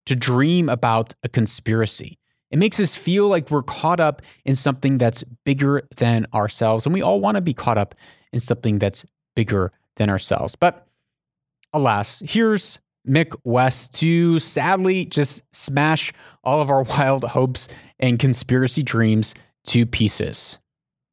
[0.07, 2.19] to dream about a conspiracy.
[2.51, 6.85] It makes us feel like we're caught up in something that's bigger than ourselves.
[6.85, 7.95] And we all want to be caught up
[8.33, 10.55] in something that's bigger than ourselves.
[10.55, 10.87] But
[11.73, 12.79] alas, here's
[13.09, 16.13] Mick West to sadly just smash
[16.45, 19.35] all of our wild hopes and conspiracy dreams
[19.69, 20.59] to pieces.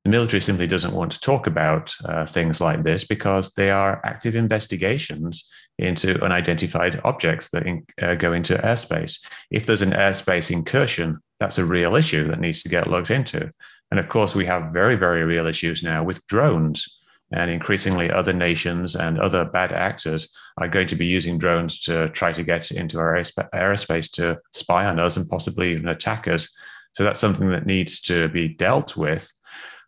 [0.09, 4.01] The military simply doesn't want to talk about uh, things like this because they are
[4.03, 9.23] active investigations into unidentified objects that in, uh, go into airspace.
[9.51, 13.51] If there's an airspace incursion, that's a real issue that needs to get looked into.
[13.91, 16.87] And of course, we have very, very real issues now with drones.
[17.31, 22.09] And increasingly, other nations and other bad actors are going to be using drones to
[22.09, 26.51] try to get into our airspace to spy on us and possibly even attack us.
[26.93, 29.31] So that's something that needs to be dealt with.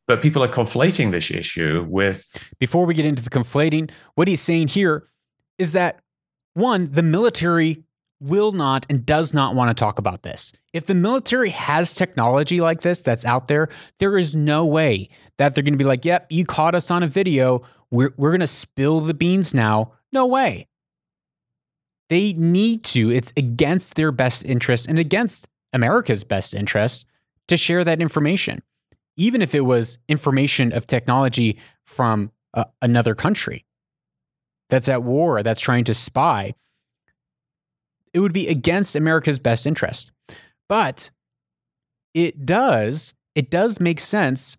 [0.07, 2.29] But people are conflating this issue with.
[2.59, 5.07] Before we get into the conflating, what he's saying here
[5.57, 6.01] is that
[6.53, 7.83] one, the military
[8.19, 10.53] will not and does not want to talk about this.
[10.73, 15.55] If the military has technology like this that's out there, there is no way that
[15.55, 17.63] they're going to be like, yep, you caught us on a video.
[17.89, 19.93] We're, we're going to spill the beans now.
[20.13, 20.67] No way.
[22.09, 23.09] They need to.
[23.09, 27.05] It's against their best interest and against America's best interest
[27.47, 28.61] to share that information,
[29.17, 33.65] even if it was information of technology from uh, another country
[34.69, 36.53] that's at war, that's trying to spy
[38.13, 40.11] it would be against America's best interest.
[40.67, 41.11] But
[42.13, 44.57] it does, it does make sense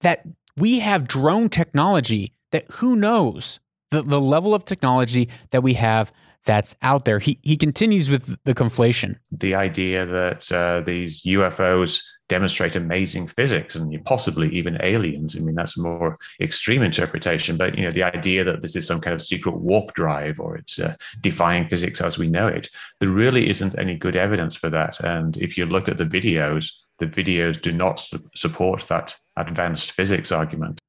[0.00, 5.74] that we have drone technology that who knows the, the level of technology that we
[5.74, 6.12] have
[6.46, 7.18] that's out there.
[7.18, 9.18] He, he continues with the conflation.
[9.30, 15.36] The idea that uh, these UFOs demonstrate amazing physics and possibly even aliens.
[15.36, 18.86] I mean, that's a more extreme interpretation, but you know, the idea that this is
[18.86, 22.68] some kind of secret warp drive or it's uh, defying physics as we know it,
[23.00, 24.98] there really isn't any good evidence for that.
[25.00, 29.92] And if you look at the videos, the videos do not su- support that advanced
[29.92, 30.80] physics argument.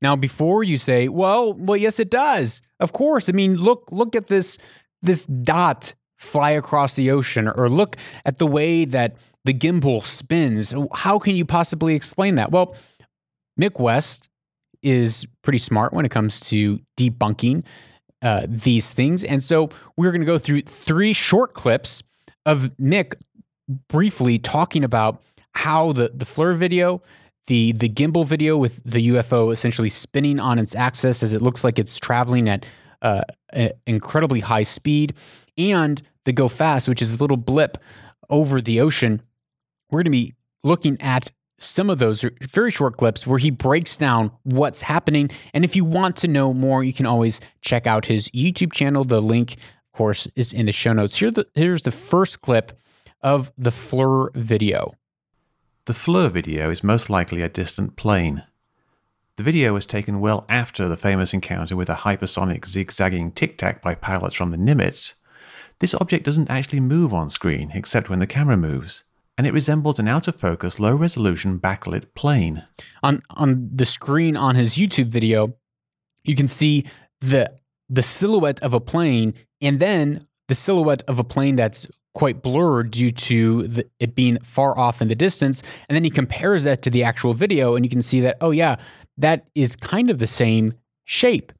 [0.00, 3.28] Now, before you say, "Well, well, yes, it does," of course.
[3.28, 4.58] I mean, look, look at this
[5.02, 10.74] this dot fly across the ocean, or look at the way that the gimbal spins.
[10.94, 12.50] How can you possibly explain that?
[12.50, 12.74] Well,
[13.60, 14.28] Mick West
[14.82, 17.64] is pretty smart when it comes to debunking
[18.22, 19.24] uh, these things.
[19.24, 22.02] And so we're going to go through three short clips
[22.44, 23.14] of Mick
[23.88, 25.22] briefly talking about
[25.54, 27.02] how the, the FLIR video,
[27.46, 31.64] the, the gimbal video with the UFO essentially spinning on its axis as it looks
[31.64, 32.66] like it's traveling at
[33.02, 33.22] uh,
[33.86, 35.14] incredibly high speed,
[35.56, 37.78] and the go fast, which is a little blip
[38.28, 39.22] over the ocean
[39.90, 43.96] we're going to be looking at some of those very short clips where he breaks
[43.96, 45.30] down what's happening.
[45.54, 49.04] And if you want to know more, you can always check out his YouTube channel.
[49.04, 51.16] The link, of course, is in the show notes.
[51.16, 52.78] Here the, here's the first clip
[53.22, 54.92] of the FLIR video.
[55.86, 58.42] The FLIR video is most likely a distant plane.
[59.36, 63.82] The video was taken well after the famous encounter with a hypersonic zigzagging tic tac
[63.82, 65.12] by pilots from the Nimitz.
[65.78, 69.04] This object doesn't actually move on screen except when the camera moves
[69.36, 72.64] and it resembles an out of focus, low resolution backlit plane.
[73.02, 75.54] On on the screen on his YouTube video,
[76.24, 76.86] you can see
[77.20, 77.52] the
[77.90, 82.90] the silhouette of a plane and then the silhouette of a plane that's quite blurred
[82.90, 85.62] due to the, it being far off in the distance.
[85.86, 88.52] And then he compares that to the actual video, and you can see that, oh,
[88.52, 88.76] yeah,
[89.16, 90.74] that is kind of the same
[91.04, 91.52] shape.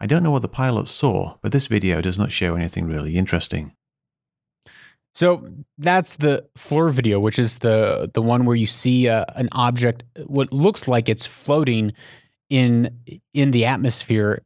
[0.00, 3.16] I don't know what the pilot saw, but this video does not show anything really
[3.16, 3.72] interesting.
[5.14, 5.42] So
[5.78, 10.04] that's the FLIR video, which is the the one where you see uh, an object,
[10.26, 11.94] what looks like it's floating
[12.50, 12.90] in
[13.32, 14.42] in the atmosphere,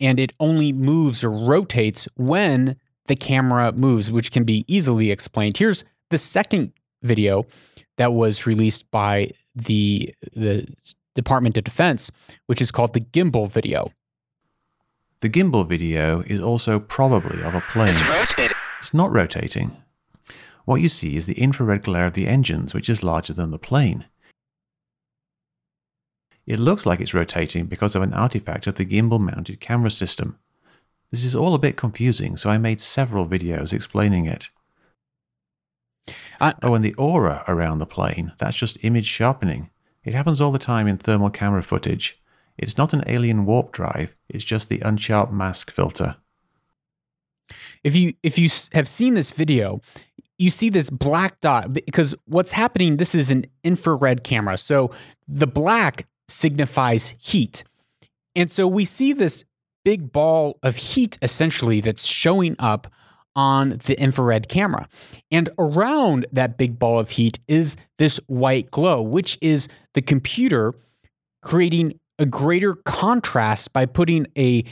[0.00, 2.76] and it only moves or rotates when
[3.06, 5.56] the camera moves, which can be easily explained.
[5.56, 7.46] Here's the second video
[7.96, 10.66] that was released by the the
[11.14, 12.10] Department of Defense,
[12.46, 13.90] which is called the gimbal video.
[15.20, 17.94] The gimbal video is also probably of a plane.
[17.96, 19.76] It's, it's not rotating
[20.64, 23.58] what you see is the infrared glare of the engines, which is larger than the
[23.58, 24.04] plane.
[26.46, 30.38] It looks like it's rotating because of an artifact of the gimbal mounted camera system.
[31.10, 34.48] This is all a bit confusing, so I made several videos explaining it.
[36.40, 39.70] I, oh, and the aura around the plane, that's just image sharpening.
[40.04, 42.20] It happens all the time in thermal camera footage.
[42.58, 46.16] It's not an alien warp drive, it's just the unsharp mask filter.
[47.84, 49.80] If you if you have seen this video,
[50.38, 54.56] you see this black dot because what's happening this is an infrared camera.
[54.56, 54.90] So
[55.26, 57.64] the black signifies heat.
[58.34, 59.44] And so we see this
[59.84, 62.86] big ball of heat essentially that's showing up
[63.34, 64.88] on the infrared camera.
[65.30, 70.74] And around that big ball of heat is this white glow, which is the computer
[71.42, 74.64] creating a greater contrast by putting a,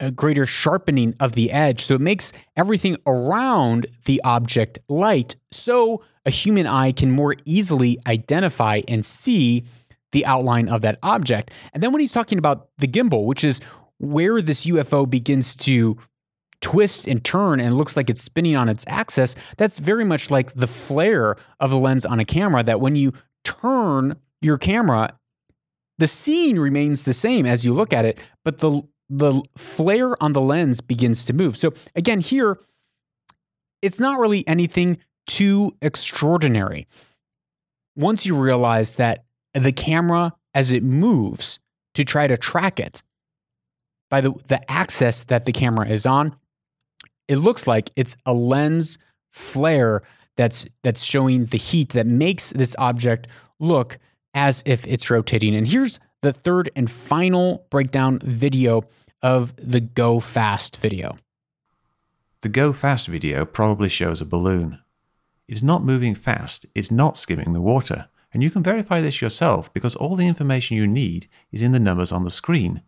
[0.00, 1.84] a greater sharpening of the edge.
[1.84, 7.98] So it makes everything around the object light so a human eye can more easily
[8.06, 9.64] identify and see
[10.12, 11.50] the outline of that object.
[11.72, 13.60] And then when he's talking about the gimbal, which is
[13.98, 15.96] where this UFO begins to
[16.60, 20.52] twist and turn and looks like it's spinning on its axis, that's very much like
[20.54, 23.12] the flare of a lens on a camera that when you
[23.44, 25.10] turn your camera,
[25.98, 30.34] the scene remains the same as you look at it, but the the flare on
[30.34, 31.56] the lens begins to move.
[31.56, 32.58] So again, here
[33.80, 36.86] it's not really anything too extraordinary.
[37.96, 41.58] Once you realize that the camera as it moves
[41.94, 43.02] to try to track it
[44.10, 46.34] by the, the axis that the camera is on,
[47.28, 48.98] it looks like it's a lens
[49.30, 50.02] flare
[50.36, 53.28] that's that's showing the heat that makes this object
[53.60, 53.98] look
[54.34, 55.54] as if it's rotating.
[55.54, 58.82] And here's the third and final breakdown video
[59.22, 61.16] of the Go Fast video.
[62.40, 64.78] The Go Fast video probably shows a balloon.
[65.48, 68.08] It's not moving fast, it's not skimming the water.
[68.32, 71.80] And you can verify this yourself because all the information you need is in the
[71.80, 72.82] numbers on the screen.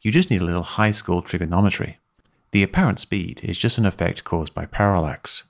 [0.00, 1.98] You just need a little high school trigonometry.
[2.56, 5.42] The apparent speed is just an effect caused by parallax.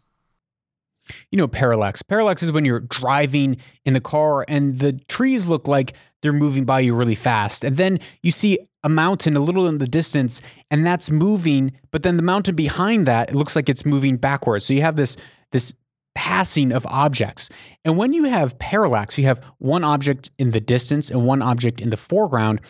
[1.31, 2.03] You know, parallax.
[2.03, 6.65] Parallax is when you're driving in the car and the trees look like they're moving
[6.65, 7.63] by you really fast.
[7.63, 12.03] And then you see a mountain a little in the distance and that's moving, but
[12.03, 14.65] then the mountain behind that, it looks like it's moving backwards.
[14.65, 15.17] So you have this
[15.53, 15.73] this
[16.17, 17.51] passing of objects.
[17.85, 21.81] And when you have parallax, you have one object in the distance and one object
[21.81, 22.63] in the foreground.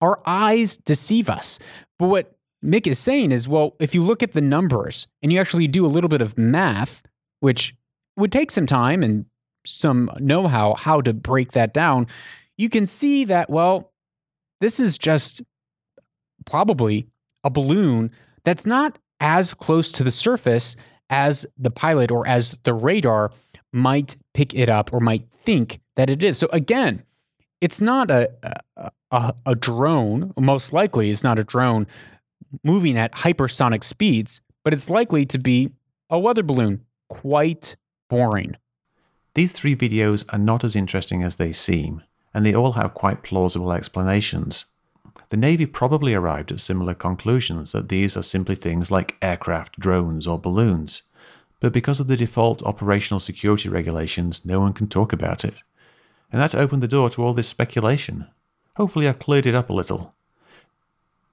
[0.00, 1.60] Our eyes deceive us.
[1.96, 2.33] But what
[2.64, 5.84] Mick is saying is, well, if you look at the numbers and you actually do
[5.84, 7.02] a little bit of math,
[7.40, 7.74] which
[8.16, 9.26] would take some time and
[9.66, 12.06] some know how how to break that down,
[12.56, 13.92] you can see that, well,
[14.60, 15.42] this is just
[16.46, 17.06] probably
[17.42, 18.10] a balloon
[18.44, 20.76] that's not as close to the surface
[21.10, 23.30] as the pilot or as the radar
[23.72, 26.38] might pick it up or might think that it is.
[26.38, 27.02] So again,
[27.60, 28.30] it's not a,
[29.10, 31.86] a, a drone, most likely it's not a drone
[32.62, 35.70] moving at hypersonic speeds, but it's likely to be
[36.10, 36.84] a weather balloon.
[37.08, 37.76] Quite
[38.08, 38.56] boring.
[39.34, 42.02] These three videos are not as interesting as they seem,
[42.32, 44.66] and they all have quite plausible explanations.
[45.30, 50.26] The Navy probably arrived at similar conclusions that these are simply things like aircraft, drones,
[50.26, 51.02] or balloons,
[51.60, 55.54] but because of the default operational security regulations, no one can talk about it.
[56.30, 58.26] And that opened the door to all this speculation.
[58.76, 60.14] Hopefully, I've cleared it up a little.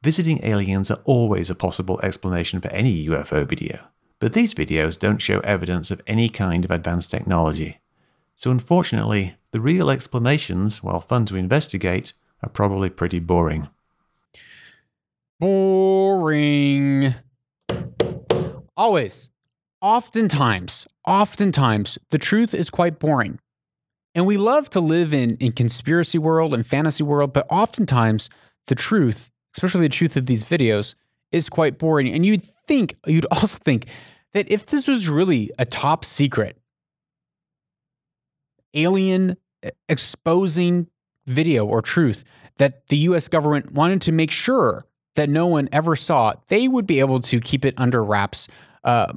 [0.03, 3.85] Visiting aliens are always a possible explanation for any UFO video,
[4.17, 7.79] but these videos don't show evidence of any kind of advanced technology.
[8.33, 13.67] So unfortunately, the real explanations, while fun to investigate, are probably pretty boring.
[15.39, 17.13] Boring.
[18.75, 19.29] Always.
[19.81, 23.37] Oftentimes, oftentimes, the truth is quite boring.
[24.15, 28.31] And we love to live in, in conspiracy world and fantasy world, but oftentimes
[28.65, 30.95] the truth especially the truth of these videos,
[31.31, 32.13] is quite boring.
[32.13, 33.87] And you'd think, you'd also think
[34.33, 36.57] that if this was really a top secret
[38.73, 39.35] alien
[39.89, 40.87] exposing
[41.25, 42.23] video or truth
[42.57, 44.85] that the US government wanted to make sure
[45.15, 48.47] that no one ever saw, they would be able to keep it under wraps
[48.83, 49.11] uh,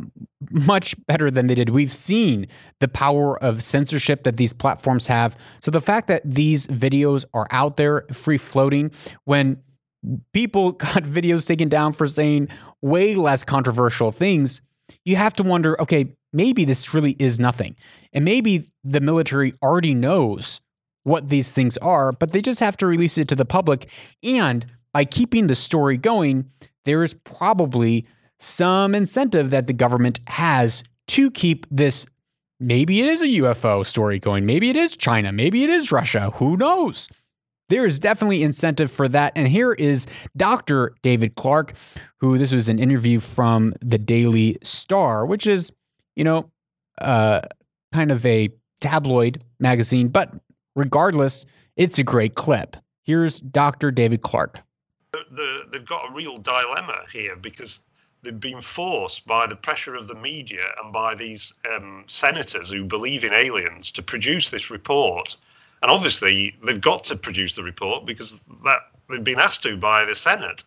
[0.50, 1.70] much better than they did.
[1.70, 2.46] We've seen
[2.80, 5.36] the power of censorship that these platforms have.
[5.60, 8.90] So the fact that these videos are out there free floating
[9.24, 9.62] when
[10.32, 12.48] people got videos taken down for saying
[12.82, 14.62] way less controversial things,
[15.04, 17.76] you have to wonder okay, maybe this really is nothing.
[18.12, 20.60] And maybe the military already knows
[21.04, 23.88] what these things are, but they just have to release it to the public.
[24.22, 26.50] And by keeping the story going,
[26.84, 28.06] there is probably
[28.38, 32.06] some incentive that the government has to keep this.
[32.60, 34.46] Maybe it is a UFO story going.
[34.46, 35.32] Maybe it is China.
[35.32, 36.30] Maybe it is Russia.
[36.34, 37.08] Who knows?
[37.68, 39.32] There is definitely incentive for that.
[39.36, 40.06] And here is
[40.36, 40.94] Dr.
[41.02, 41.74] David Clarke,
[42.18, 45.72] who this was an interview from the Daily Star, which is,
[46.14, 46.50] you know,
[47.00, 47.40] uh,
[47.92, 48.50] kind of a
[48.80, 50.34] tabloid magazine, but
[50.76, 51.46] regardless,
[51.76, 52.76] it's a great clip.
[53.02, 53.90] Here's Dr.
[53.90, 54.60] David Clarke.
[55.12, 57.80] The, the, they've got a real dilemma here because
[58.22, 62.84] they've been forced by the pressure of the media and by these um, senators who
[62.84, 65.36] believe in aliens to produce this report.
[65.84, 70.06] And obviously, they've got to produce the report because that they've been asked to by
[70.06, 70.64] the Senate.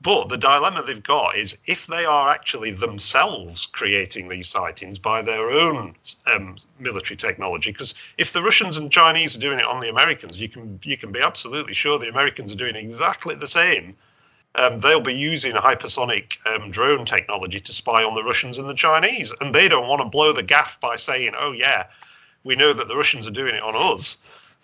[0.00, 5.20] But the dilemma they've got is if they are actually themselves creating these sightings by
[5.20, 9.80] their own um, military technology, because if the Russians and Chinese are doing it on
[9.80, 13.48] the Americans, you can you can be absolutely sure the Americans are doing exactly the
[13.48, 13.96] same.
[14.54, 18.74] Um, they'll be using hypersonic um, drone technology to spy on the Russians and the
[18.74, 21.86] Chinese, and they don't want to blow the gaff by saying, "Oh yeah,
[22.44, 24.16] we know that the Russians are doing it on us."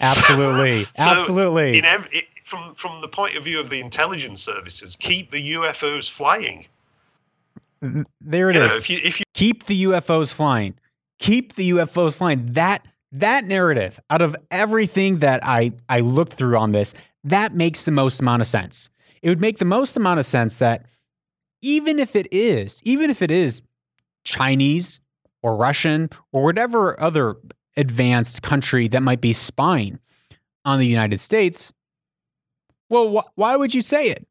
[0.02, 1.78] Absolutely, So absolutely.
[1.78, 6.10] in it, from from the point of view of the intelligence services, keep the UFOs
[6.10, 6.66] flying.
[8.20, 8.70] There it You is.
[8.70, 10.74] know, if you- if you- Keep the UFOs flying.
[11.18, 12.46] Keep the UFOs flying.
[12.52, 16.94] That that narrative, out of everything that I I looked through on this,
[17.24, 18.88] that makes the most amount of sense.
[19.20, 20.86] It would make the most amount of sense that
[21.60, 23.62] even if it is, even if it is
[24.24, 25.00] Chinese
[25.42, 27.36] or Russian or whatever other
[27.76, 29.98] advanced country that might be spying
[30.64, 31.72] on the United States,
[32.88, 34.26] well, wh- why would you say it?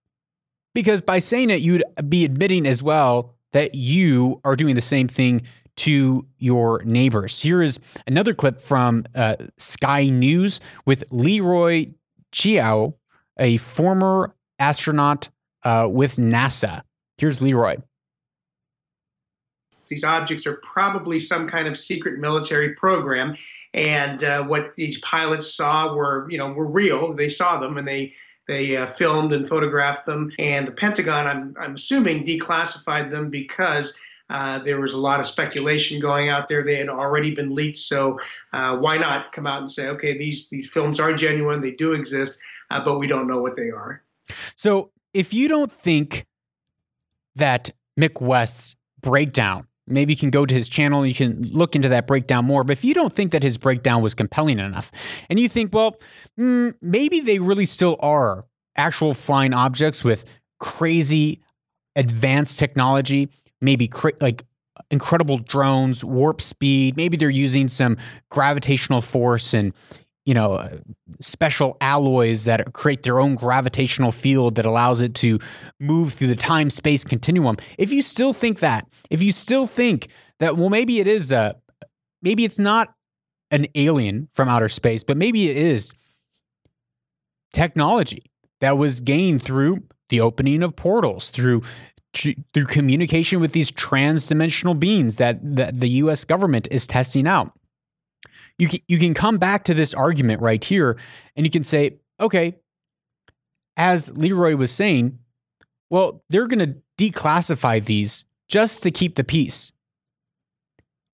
[0.74, 5.08] Because by saying it, you'd be admitting as well that you are doing the same
[5.08, 5.42] thing
[5.78, 7.40] to your neighbors.
[7.40, 11.88] Here is another clip from uh, Sky News with Leroy
[12.32, 12.96] Chiao,
[13.40, 15.30] a former astronaut
[15.64, 16.84] uh, with NASA.
[17.18, 17.78] Here's Leroy.
[19.92, 23.36] These objects are probably some kind of secret military program,
[23.74, 27.14] and uh, what these pilots saw were, you know, were real.
[27.14, 28.14] They saw them, and they
[28.48, 30.32] they uh, filmed and photographed them.
[30.40, 34.00] And the Pentagon, I'm I'm assuming, declassified them because.
[34.30, 36.64] Uh, there was a lot of speculation going out there.
[36.64, 38.18] They had already been leaked, so
[38.54, 41.92] uh, why not come out and say, okay, these these films are genuine, they do
[41.92, 42.40] exist,
[42.70, 44.02] uh, but we don't know what they are.
[44.56, 46.26] So if you don't think
[47.36, 51.76] that Mick West's breakdown, maybe you can go to his channel and you can look
[51.76, 52.64] into that breakdown more.
[52.64, 54.92] But if you don't think that his breakdown was compelling enough,
[55.30, 55.98] and you think, well,
[56.40, 60.26] mm, maybe they really still are actual flying objects with
[60.60, 61.42] crazy
[61.96, 63.30] advanced technology,
[63.60, 64.46] maybe cra- like
[64.90, 67.98] incredible drones, warp speed, maybe they're using some
[68.30, 69.74] gravitational force and
[70.26, 70.78] you know, uh,
[71.20, 75.40] special alloys that create their own gravitational field that allows it to
[75.80, 77.58] move through the time space continuum.
[77.80, 81.56] If you still think that, if you still think that, well, maybe it is a,
[82.22, 82.94] maybe it's not
[83.50, 85.94] an alien from outer space, but maybe it is
[87.54, 88.24] technology
[88.60, 91.62] that was gained through the opening of portals, through
[92.14, 96.26] through communication with these transdimensional beings that, that the U.S.
[96.26, 97.54] government is testing out
[98.62, 100.96] you can, you can come back to this argument right here
[101.36, 102.60] and you can say, okay,
[103.76, 105.18] as Leroy was saying,
[105.90, 109.74] well, they're going to declassify these just to keep the peace.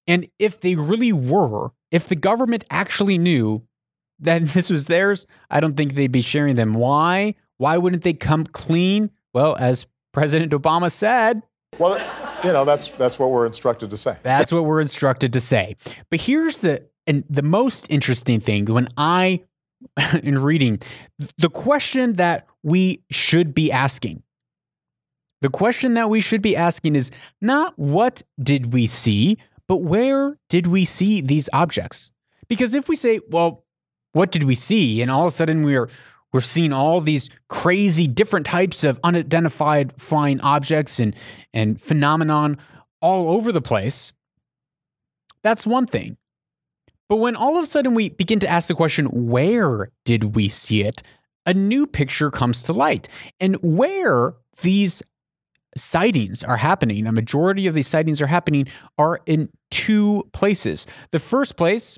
[0.08, 3.66] And if they really were, if the government actually knew
[4.20, 6.74] that this was theirs, I don't think they'd be sharing them.
[6.74, 7.36] Why?
[7.56, 9.10] Why wouldn't they come clean?
[9.34, 11.44] Well, as President Obama said,
[11.80, 11.98] Well,
[12.44, 14.18] you know, that's that's what we're instructed to say.
[14.22, 15.78] that's what we're instructed to say.
[16.12, 19.42] But here's the and the most interesting thing when I
[20.24, 20.80] in reading
[21.38, 24.24] the question that we should be asking.
[25.42, 29.38] The question that we should be asking is not what did we see,
[29.68, 32.12] but where did we see these objects?
[32.48, 33.66] Because if we say, well,
[34.14, 35.02] what did we see?
[35.02, 35.90] And all of a sudden we're
[36.34, 41.16] we're seeing all these crazy different types of unidentified flying objects and
[41.54, 42.58] and phenomenon
[43.00, 44.12] all over the place.
[45.44, 46.18] That's one thing.
[47.10, 50.50] But when all of a sudden we begin to ask the question, where did we
[50.50, 51.02] see it?
[51.46, 53.08] A new picture comes to light.
[53.40, 55.02] And where these
[55.78, 60.86] sightings are happening, a majority of these sightings are happening, are in two places.
[61.12, 61.98] The first place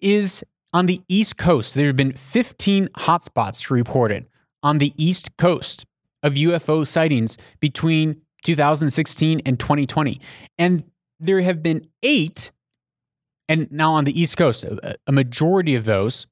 [0.00, 1.74] is on the East Coast.
[1.74, 4.26] There have been 15 hotspots reported
[4.62, 5.86] on the East Coast
[6.22, 10.20] of UFO sightings between 2016 and 2020.
[10.58, 10.84] And
[11.20, 12.52] there have been eight,
[13.48, 16.26] and now on the East Coast, a, majority of those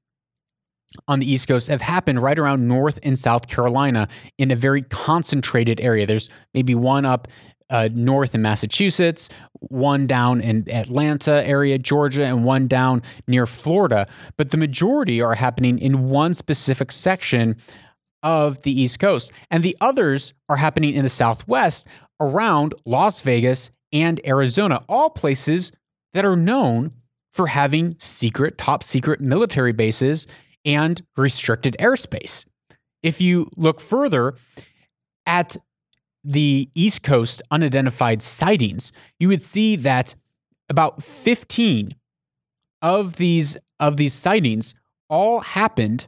[1.08, 4.08] on the East Coast have happened right around North and South Carolina
[4.38, 6.06] in a very concentrated area.
[6.06, 7.28] There's maybe one up
[7.70, 9.30] uh, north in Massachusetts,
[9.60, 14.06] one down in Atlanta area, Georgia, and one down near Florida.
[14.36, 17.56] But the majority are happening in one specific section
[18.22, 19.32] of the East Coast.
[19.50, 21.88] And the others are happening in the Southwest
[22.20, 25.72] around Las Vegas and Arizona, all places
[26.14, 26.92] that are known
[27.30, 30.26] for having secret, top secret military bases
[30.64, 32.44] and restricted airspace.
[33.02, 34.34] If you look further
[35.26, 35.56] at
[36.24, 40.14] the East Coast unidentified sightings, you would see that
[40.68, 41.94] about 15
[42.80, 44.74] of these of these sightings
[45.08, 46.06] all happened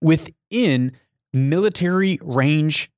[0.00, 0.92] within
[1.32, 2.90] military range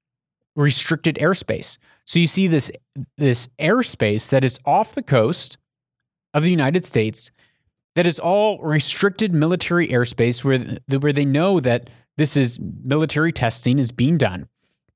[0.55, 1.79] restricted airspace.
[2.07, 2.71] So you see this
[3.17, 5.59] this airspace that is off the coast
[6.33, 7.31] of the United States
[7.97, 13.79] that is all restricted military airspace where where they know that this is military testing
[13.79, 14.49] is being done.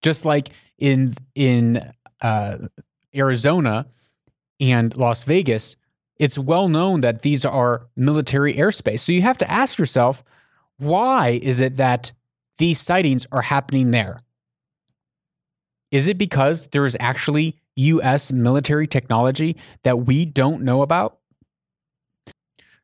[0.03, 1.93] Just like in in
[2.23, 2.59] uh,
[3.15, 3.87] Arizona
[4.61, 5.77] and Las Vegas,
[6.19, 9.01] it's well known that these are military airspace.
[9.01, 10.23] So you have to ask yourself,
[10.77, 12.13] why is it that
[12.59, 14.21] these sightings are happening there?
[15.91, 21.19] Is it because there is actually US military technology that we don't know about?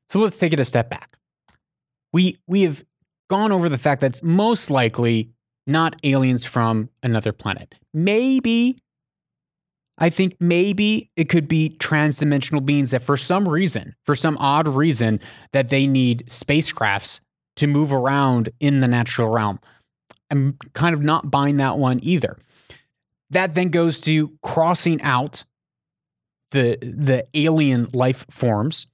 [0.09, 1.17] So let's take it a step back.
[2.13, 2.85] We we have
[3.29, 5.31] gone over the fact that it's most likely
[5.67, 7.75] not aliens from another planet.
[7.93, 8.79] Maybe
[9.99, 14.69] I think maybe it could be transdimensional beings that for some reason, for some odd
[14.69, 15.21] reason
[15.53, 17.21] that they need spacecrafts
[17.57, 19.59] to move around in the natural realm.
[20.31, 22.37] I'm kind of not buying that one either.
[23.31, 25.45] That then goes to crossing out
[26.51, 28.87] the the alien life forms.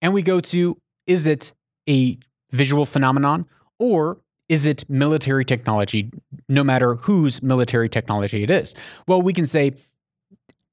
[0.00, 1.52] And we go to is it
[1.88, 2.18] a
[2.50, 3.46] visual phenomenon
[3.78, 6.10] or is it military technology
[6.48, 8.74] no matter whose military technology it is?
[9.06, 9.72] Well, we can say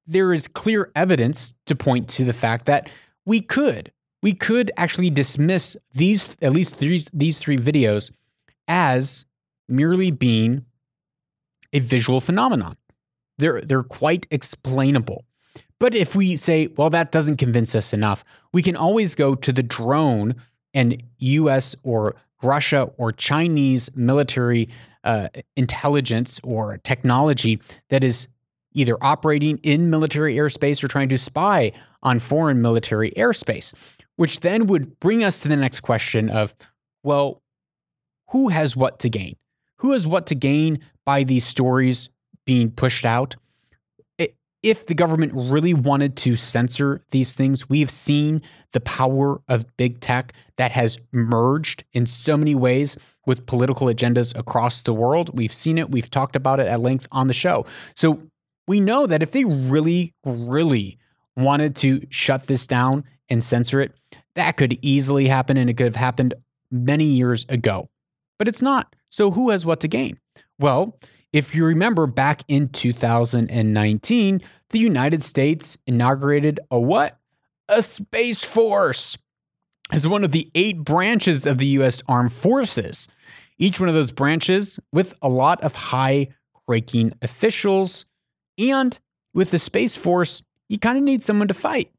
[0.05, 2.93] there is clear evidence to point to the fact that
[3.25, 8.11] we could we could actually dismiss these at least these, these three videos
[8.67, 9.25] as
[9.67, 10.65] merely being
[11.73, 12.75] a visual phenomenon.
[13.37, 15.25] They're, they're quite explainable.
[15.79, 19.51] But if we say, well, that doesn't convince us enough, we can always go to
[19.53, 20.35] the drone
[20.73, 24.67] and US or Russia or Chinese military
[25.03, 27.59] uh, intelligence or technology
[27.89, 28.27] that is
[28.73, 31.71] either operating in military airspace or trying to spy
[32.03, 33.73] on foreign military airspace,
[34.15, 36.53] which then would bring us to the next question of,
[37.03, 37.41] well,
[38.29, 39.35] who has what to gain?
[39.77, 42.07] Who has what to gain by these stories
[42.45, 43.35] being pushed out?
[44.61, 48.43] If the government really wanted to censor these things, we have seen
[48.73, 52.95] the power of big tech that has merged in so many ways
[53.25, 55.35] with political agendas across the world.
[55.35, 57.65] We've seen it, we've talked about it at length on the show.
[57.95, 58.21] So
[58.67, 60.99] we know that if they really, really
[61.35, 63.95] wanted to shut this down and censor it,
[64.35, 66.35] that could easily happen and it could have happened
[66.69, 67.89] many years ago.
[68.39, 68.95] But it's not.
[69.09, 70.17] So who has what to gain?
[70.57, 70.97] Well,
[71.31, 77.19] if you remember back in 2019, the United States inaugurated a what?
[77.67, 79.17] A Space Force
[79.91, 82.01] as one of the eight branches of the U.S.
[82.07, 83.07] Armed Forces.
[83.57, 86.29] Each one of those branches with a lot of high
[86.67, 88.05] ranking officials.
[88.57, 88.97] And
[89.33, 91.91] with the Space Force, you kind of need someone to fight.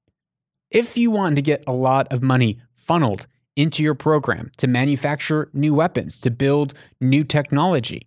[0.71, 3.27] If you want to get a lot of money funneled
[3.61, 8.07] into your program to manufacture new weapons, to build new technology,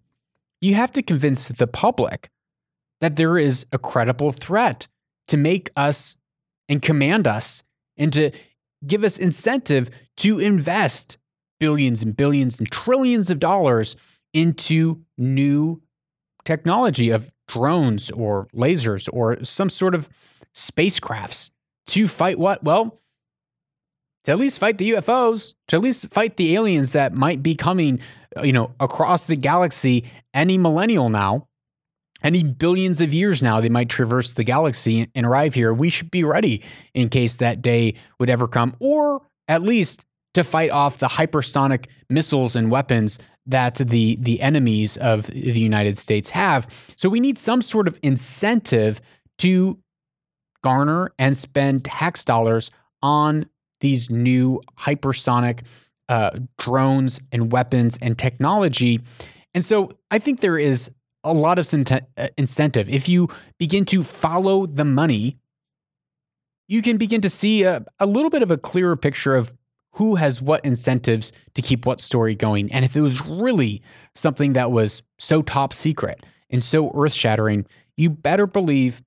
[0.61, 2.29] you have to convince the public
[3.01, 4.87] that there is a credible threat
[5.27, 6.17] to make us
[6.69, 7.63] and command us
[7.97, 8.31] and to
[8.87, 11.17] give us incentive to invest
[11.59, 13.95] billions and billions and trillions of dollars
[14.33, 15.81] into new
[16.45, 20.09] technology of drones or lasers or some sort of
[20.53, 21.51] spacecrafts
[21.87, 22.63] to fight what?
[22.63, 22.99] Well,
[24.23, 27.55] to at least fight the UFOs, to at least fight the aliens that might be
[27.55, 27.99] coming,
[28.37, 31.47] uh, you know, across the galaxy any millennial now,
[32.23, 35.73] any billions of years now, they might traverse the galaxy and arrive here.
[35.73, 36.63] We should be ready
[36.93, 41.87] in case that day would ever come, or at least to fight off the hypersonic
[42.09, 46.93] missiles and weapons that the the enemies of the United States have.
[46.95, 49.01] So we need some sort of incentive
[49.39, 49.79] to
[50.63, 52.71] garner and spend tax dollars
[53.01, 53.45] on
[53.83, 55.59] these new hypersonic
[56.07, 59.01] uh, drones and weapons and technology.
[59.53, 60.89] And so I think there is
[61.23, 62.89] a lot of uh, incentive.
[62.89, 63.27] If you
[63.59, 65.37] begin to follow the money,
[66.69, 69.53] you can begin to see a, a little bit of a clearer picture of
[69.95, 72.71] who has what incentives to keep what story going.
[72.71, 73.81] And if it was really
[74.15, 77.65] something that was so top secret and so earth shattering,
[77.97, 79.03] you better believe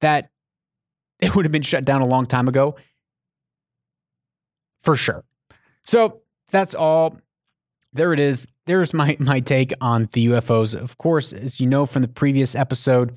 [0.00, 0.30] that
[1.20, 2.76] it would have been shut down a long time ago.
[4.82, 5.24] For sure.
[5.82, 7.18] So that's all.
[7.92, 8.46] There it is.
[8.66, 10.74] There's my my take on the UFOs.
[10.74, 13.16] Of course, as you know from the previous episode,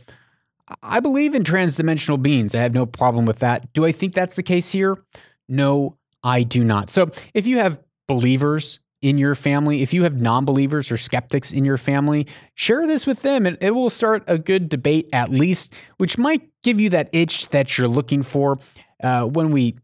[0.82, 2.56] I believe in transdimensional beings.
[2.56, 3.72] I have no problem with that.
[3.74, 4.98] Do I think that's the case here?
[5.48, 6.90] No, I do not.
[6.90, 11.52] So if you have believers in your family, if you have non believers or skeptics
[11.52, 15.30] in your family, share this with them and it will start a good debate at
[15.30, 18.58] least, which might give you that itch that you're looking for
[19.04, 19.76] uh, when we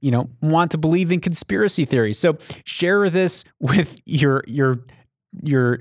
[0.00, 4.84] you know want to believe in conspiracy theories so share this with your your
[5.42, 5.80] your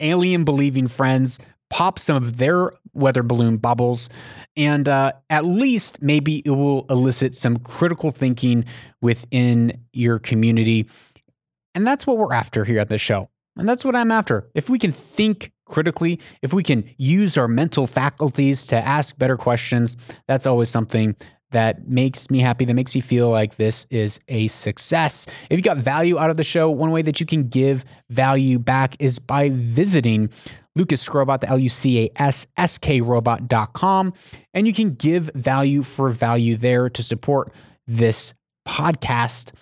[0.00, 1.38] alien believing friends
[1.70, 4.10] pop some of their weather balloon bubbles
[4.56, 8.64] and uh, at least maybe it will elicit some critical thinking
[9.00, 10.86] within your community
[11.74, 13.26] and that's what we're after here at the show.
[13.56, 14.48] And that's what I'm after.
[14.54, 19.36] If we can think critically, if we can use our mental faculties to ask better
[19.36, 21.16] questions, that's always something
[21.52, 25.26] that makes me happy, that makes me feel like this is a success.
[25.48, 28.58] If you got value out of the show, one way that you can give value
[28.58, 30.30] back is by visiting
[30.74, 34.14] Lucas Skrobot, the L U C A S S K robot.com,
[34.54, 37.52] and you can give value for value there to support
[37.86, 38.34] this
[38.66, 39.52] podcast.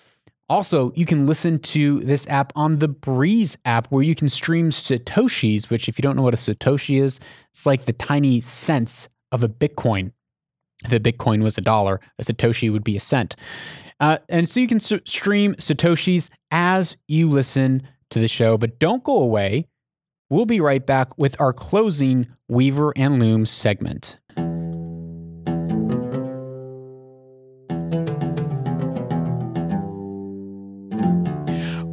[0.48, 4.70] Also, you can listen to this app on the Breez app where you can stream
[4.70, 7.20] Satoshis, which, if you don't know what a Satoshi is,
[7.50, 10.10] it's like the tiny cents of a Bitcoin.
[10.84, 13.36] If a Bitcoin was a dollar, a Satoshi would be a cent.
[14.00, 19.04] Uh, and so you can stream Satoshis as you listen to the show, but don't
[19.04, 19.66] go away.
[20.30, 24.18] We'll be right back with our closing Weaver and Loom segment.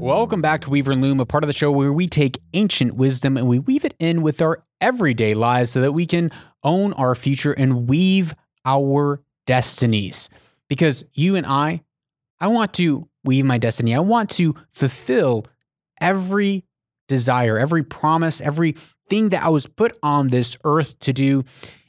[0.07, 2.95] Welcome back to Weaver and Loom, a part of the show where we take ancient
[2.95, 6.31] wisdom and we weave it in with our everyday lives so that we can
[6.63, 8.33] own our future and weave
[8.67, 10.29] our destinies.
[10.67, 11.81] Because you and I,
[12.39, 13.95] I want to weave my destiny.
[13.95, 15.45] I want to fulfill
[15.99, 16.65] every
[17.07, 21.43] desire, every promise, everything that I was put on this earth to do.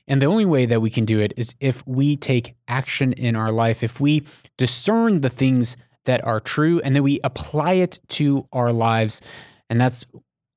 [0.07, 3.37] And the only way that we can do it is if we take action in
[3.37, 4.23] our life, if we
[4.57, 5.77] discern the things
[6.07, 9.21] that are true and then we apply it to our lives.
[9.69, 10.07] And that's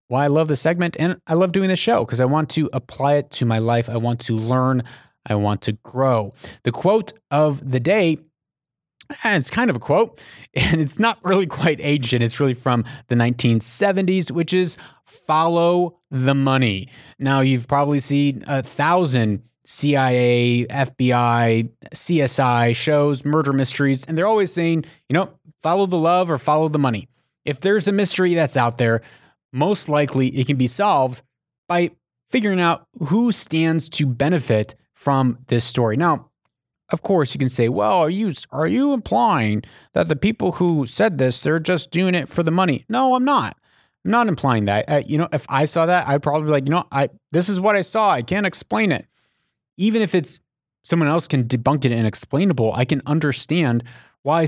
[0.08, 2.70] why I love this segment and I love doing this show because I want to
[2.72, 3.90] apply it to my life.
[3.90, 4.84] I want to learn.
[5.28, 6.34] I want to grow.
[6.64, 8.18] The quote of the day
[9.24, 10.20] eh, it's kind of a quote,
[10.54, 12.24] and it's not really quite ancient.
[12.24, 16.90] It's really from the 1970s, which is follow the money.
[17.20, 24.52] Now, you've probably seen a thousand CIA, FBI, CSI shows, murder mysteries, and they're always
[24.52, 27.08] saying, you know, follow the love or follow the money.
[27.46, 29.02] If there's a mystery that's out there,
[29.54, 31.22] most likely it can be solved
[31.68, 31.92] by
[32.30, 35.98] figuring out who stands to benefit from this story.
[35.98, 36.30] Now,
[36.92, 40.86] of course, you can say, "Well, are you are you implying that the people who
[40.86, 43.58] said this they're just doing it for the money?" No, I'm not.
[44.06, 44.90] I'm not implying that.
[44.90, 47.50] Uh, you know, if I saw that, I'd probably be like, "You know, I this
[47.50, 48.12] is what I saw.
[48.12, 49.08] I can't explain it."
[49.78, 50.40] Even if it's
[50.84, 53.84] someone else can debunk it and explainable, I can understand
[54.24, 54.48] why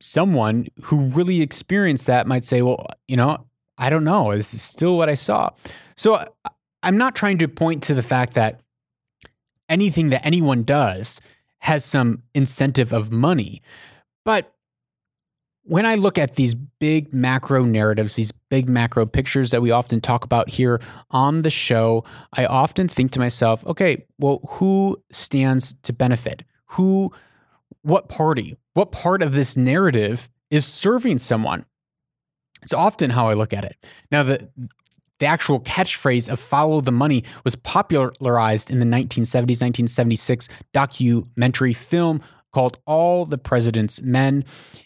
[0.00, 3.46] someone who really experienced that might say, well, you know,
[3.78, 4.36] I don't know.
[4.36, 5.50] This is still what I saw.
[5.96, 6.22] So
[6.82, 8.60] I'm not trying to point to the fact that
[9.68, 11.20] anything that anyone does
[11.60, 13.62] has some incentive of money.
[14.24, 14.54] But
[15.62, 20.00] when I look at these big macro narratives, these big macro pictures that we often
[20.00, 25.74] talk about here on the show, I often think to myself, okay, well, who stands
[25.82, 26.42] to benefit?
[26.72, 27.12] Who,
[27.82, 31.66] what party, what part of this narrative is serving someone?
[32.62, 33.76] It's often how I look at it.
[34.10, 34.48] Now, the,
[35.18, 42.20] the actual catchphrase of follow the money was popularized in the 1970s, 1976 documentary film
[42.52, 44.44] called All the President's Men,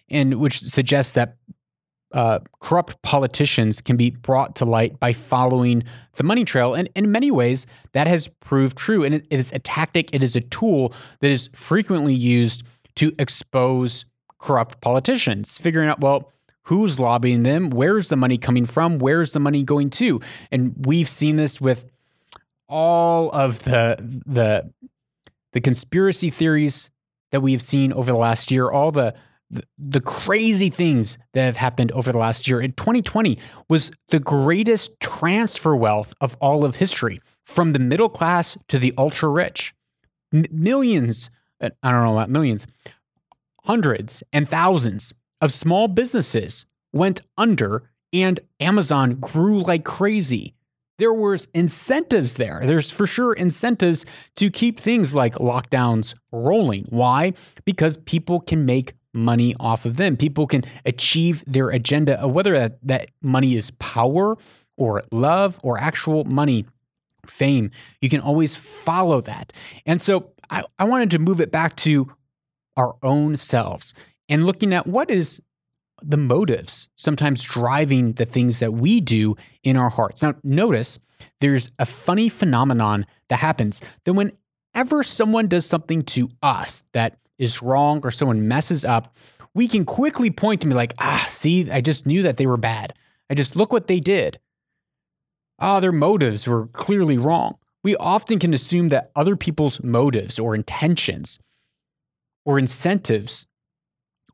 [0.09, 1.37] and which suggests that
[2.13, 5.83] uh, corrupt politicians can be brought to light by following
[6.15, 6.75] the money trail.
[6.75, 9.03] And in many ways, that has proved true.
[9.03, 12.65] And it, it is a tactic, it is a tool that is frequently used
[12.97, 14.05] to expose
[14.39, 16.31] corrupt politicians, figuring out, well,
[16.65, 20.21] who's lobbying them, where's the money coming from, where's the money going to.
[20.51, 21.85] And we've seen this with
[22.69, 24.73] all of the the
[25.53, 26.91] the conspiracy theories
[27.31, 29.15] that we've seen over the last year, all the,
[29.79, 32.61] the crazy things that have happened over the last year.
[32.61, 33.39] In 2020
[33.69, 38.95] was the greatest transfer wealth of all of history, from the middle class to the
[38.97, 39.75] ultra rich.
[40.33, 42.67] M- millions, uh, I don't know about millions,
[43.65, 45.13] hundreds and thousands
[45.43, 46.65] of small businesses
[46.95, 50.55] went under and Amazon grew like crazy.
[50.99, 52.61] there was incentives there.
[52.63, 56.85] There's for sure incentives to keep things like lockdowns rolling.
[56.91, 57.33] Why?
[57.65, 60.17] Because people can make money off of them.
[60.17, 64.37] People can achieve their agenda whether that, that money is power
[64.77, 66.67] or love or actual money,
[67.27, 67.71] fame.
[68.01, 69.53] You can always follow that.
[69.85, 72.15] And so I, I wanted to move it back to
[72.77, 73.93] our own selves
[74.33, 75.43] and looking at what is
[76.03, 80.23] the motives sometimes driving the things that we do in our hearts.
[80.23, 80.99] Now, notice
[81.41, 87.61] there's a funny phenomenon that happens that whenever someone does something to us that is
[87.61, 89.15] wrong or someone messes up,
[89.55, 92.57] we can quickly point to me like, ah, see, I just knew that they were
[92.57, 92.95] bad.
[93.29, 94.39] I just look what they did.
[95.59, 97.59] Ah, their motives were clearly wrong.
[97.85, 101.39] We often can assume that other people's motives or intentions
[102.47, 103.47] or incentives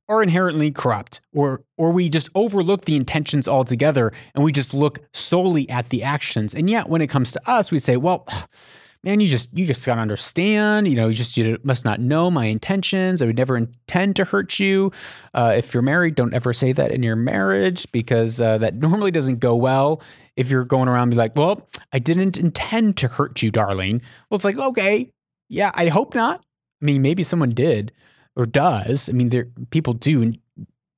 [0.08, 4.98] are inherently corrupt or or we just overlook the intentions altogether and we just look
[5.12, 6.54] solely at the actions.
[6.54, 8.26] And yet when it comes to us we say well
[9.04, 12.00] man you just you just got to understand you know you just you must not
[12.00, 13.20] know my intentions.
[13.20, 14.90] I would never intend to hurt you.
[15.34, 19.10] Uh, if you're married don't ever say that in your marriage because uh, that normally
[19.10, 20.02] doesn't go well.
[20.36, 24.00] If you're going around be like well i didn't intend to hurt you darling
[24.30, 25.10] well it's like okay
[25.48, 26.44] yeah i hope not
[26.80, 27.92] i mean maybe someone did
[28.38, 29.08] or does.
[29.08, 30.32] I mean, there people do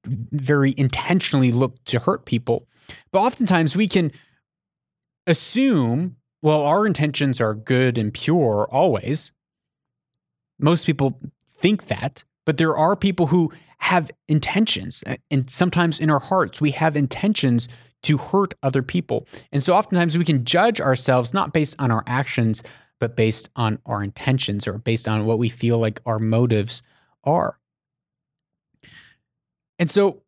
[0.05, 2.69] very intentionally look to hurt people,
[3.11, 4.13] but oftentimes we can
[5.27, 9.33] assume, well, our intentions are good and pure always.
[10.59, 11.19] Most people
[11.49, 16.71] think that, but there are people who have intentions, and sometimes in our hearts we
[16.73, 17.67] have intentions
[18.03, 19.27] to hurt other people.
[19.53, 22.63] And so oftentimes we can judge ourselves not based on our actions,
[22.99, 26.83] but based on our intentions or based on what we feel like our motives
[27.25, 27.59] are.
[29.79, 30.23] And so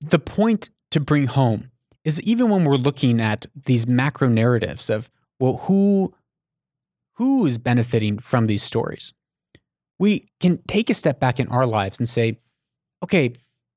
[0.00, 1.70] the point to bring home
[2.04, 6.14] is even when we're looking at these macro narratives of well who
[7.14, 9.12] who is benefiting from these stories
[9.98, 12.38] we can take a step back in our lives and say
[13.02, 13.32] okay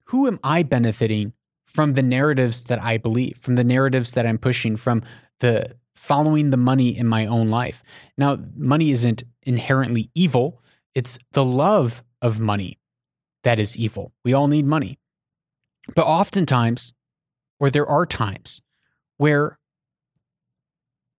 [0.05, 1.33] who am i benefiting
[1.65, 5.03] from the narratives that i believe from the narratives that i'm pushing from
[5.39, 7.83] the following the money in my own life
[8.17, 10.60] now money isn't inherently evil
[10.95, 12.77] it's the love of money
[13.43, 14.11] that is evil.
[14.23, 14.99] We all need money.
[15.95, 16.93] But oftentimes,
[17.59, 18.61] or there are times
[19.17, 19.57] where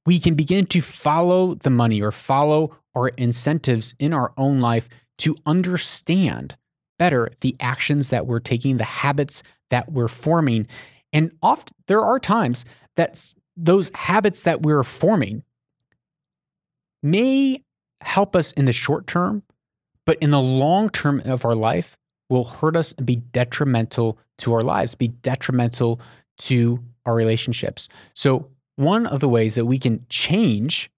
[0.04, 4.88] we can begin to follow the money or follow our incentives in our own life
[5.18, 6.56] to understand
[6.98, 10.66] better the actions that we're taking, the habits that we're forming.
[11.12, 12.64] And often there are times
[12.96, 15.44] that those habits that we're forming
[17.02, 17.62] may
[18.00, 19.42] help us in the short term,
[20.06, 21.96] but in the long term of our life
[22.28, 26.00] will hurt us and be detrimental to our lives, be detrimental
[26.38, 27.88] to our relationships.
[28.14, 30.90] So, one of the ways that we can change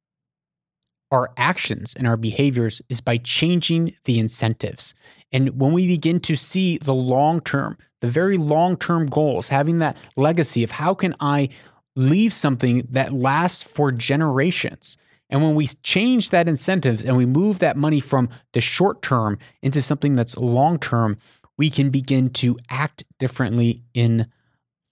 [1.11, 4.95] our actions and our behaviors is by changing the incentives.
[5.33, 9.79] And when we begin to see the long term, the very long term goals, having
[9.81, 11.49] that legacy of how can I
[11.97, 14.97] leave something that lasts for generations,
[15.31, 19.39] and when we change that incentives and we move that money from the short term
[19.63, 21.17] into something that's long term,
[21.57, 24.27] we can begin to act differently in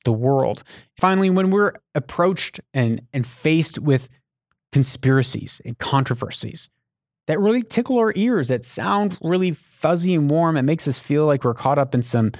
[0.04, 0.62] the world.
[0.98, 4.08] Finally, when we're approached and, and faced with
[4.72, 6.68] conspiracies and controversies
[7.26, 11.26] that really tickle our ears, that sound really fuzzy and warm, it makes us feel
[11.26, 12.32] like we're caught up in some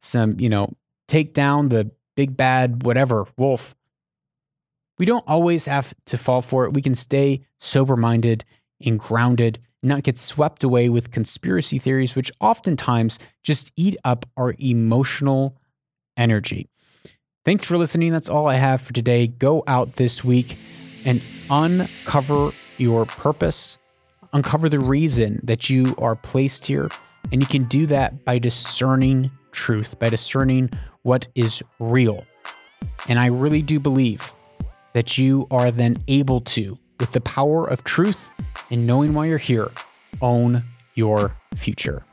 [0.00, 0.72] some, you know,
[1.08, 3.74] take down the big bad whatever wolf
[4.98, 6.74] we don't always have to fall for it.
[6.74, 8.44] We can stay sober minded
[8.84, 14.54] and grounded, not get swept away with conspiracy theories, which oftentimes just eat up our
[14.58, 15.56] emotional
[16.16, 16.68] energy.
[17.44, 18.12] Thanks for listening.
[18.12, 19.28] That's all I have for today.
[19.28, 20.58] Go out this week
[21.04, 23.78] and uncover your purpose,
[24.32, 26.90] uncover the reason that you are placed here.
[27.32, 30.70] And you can do that by discerning truth, by discerning
[31.02, 32.26] what is real.
[33.08, 34.34] And I really do believe
[34.98, 38.32] that you are then able to, with the power of truth
[38.68, 39.70] and knowing why you're here,
[40.20, 42.04] own your future.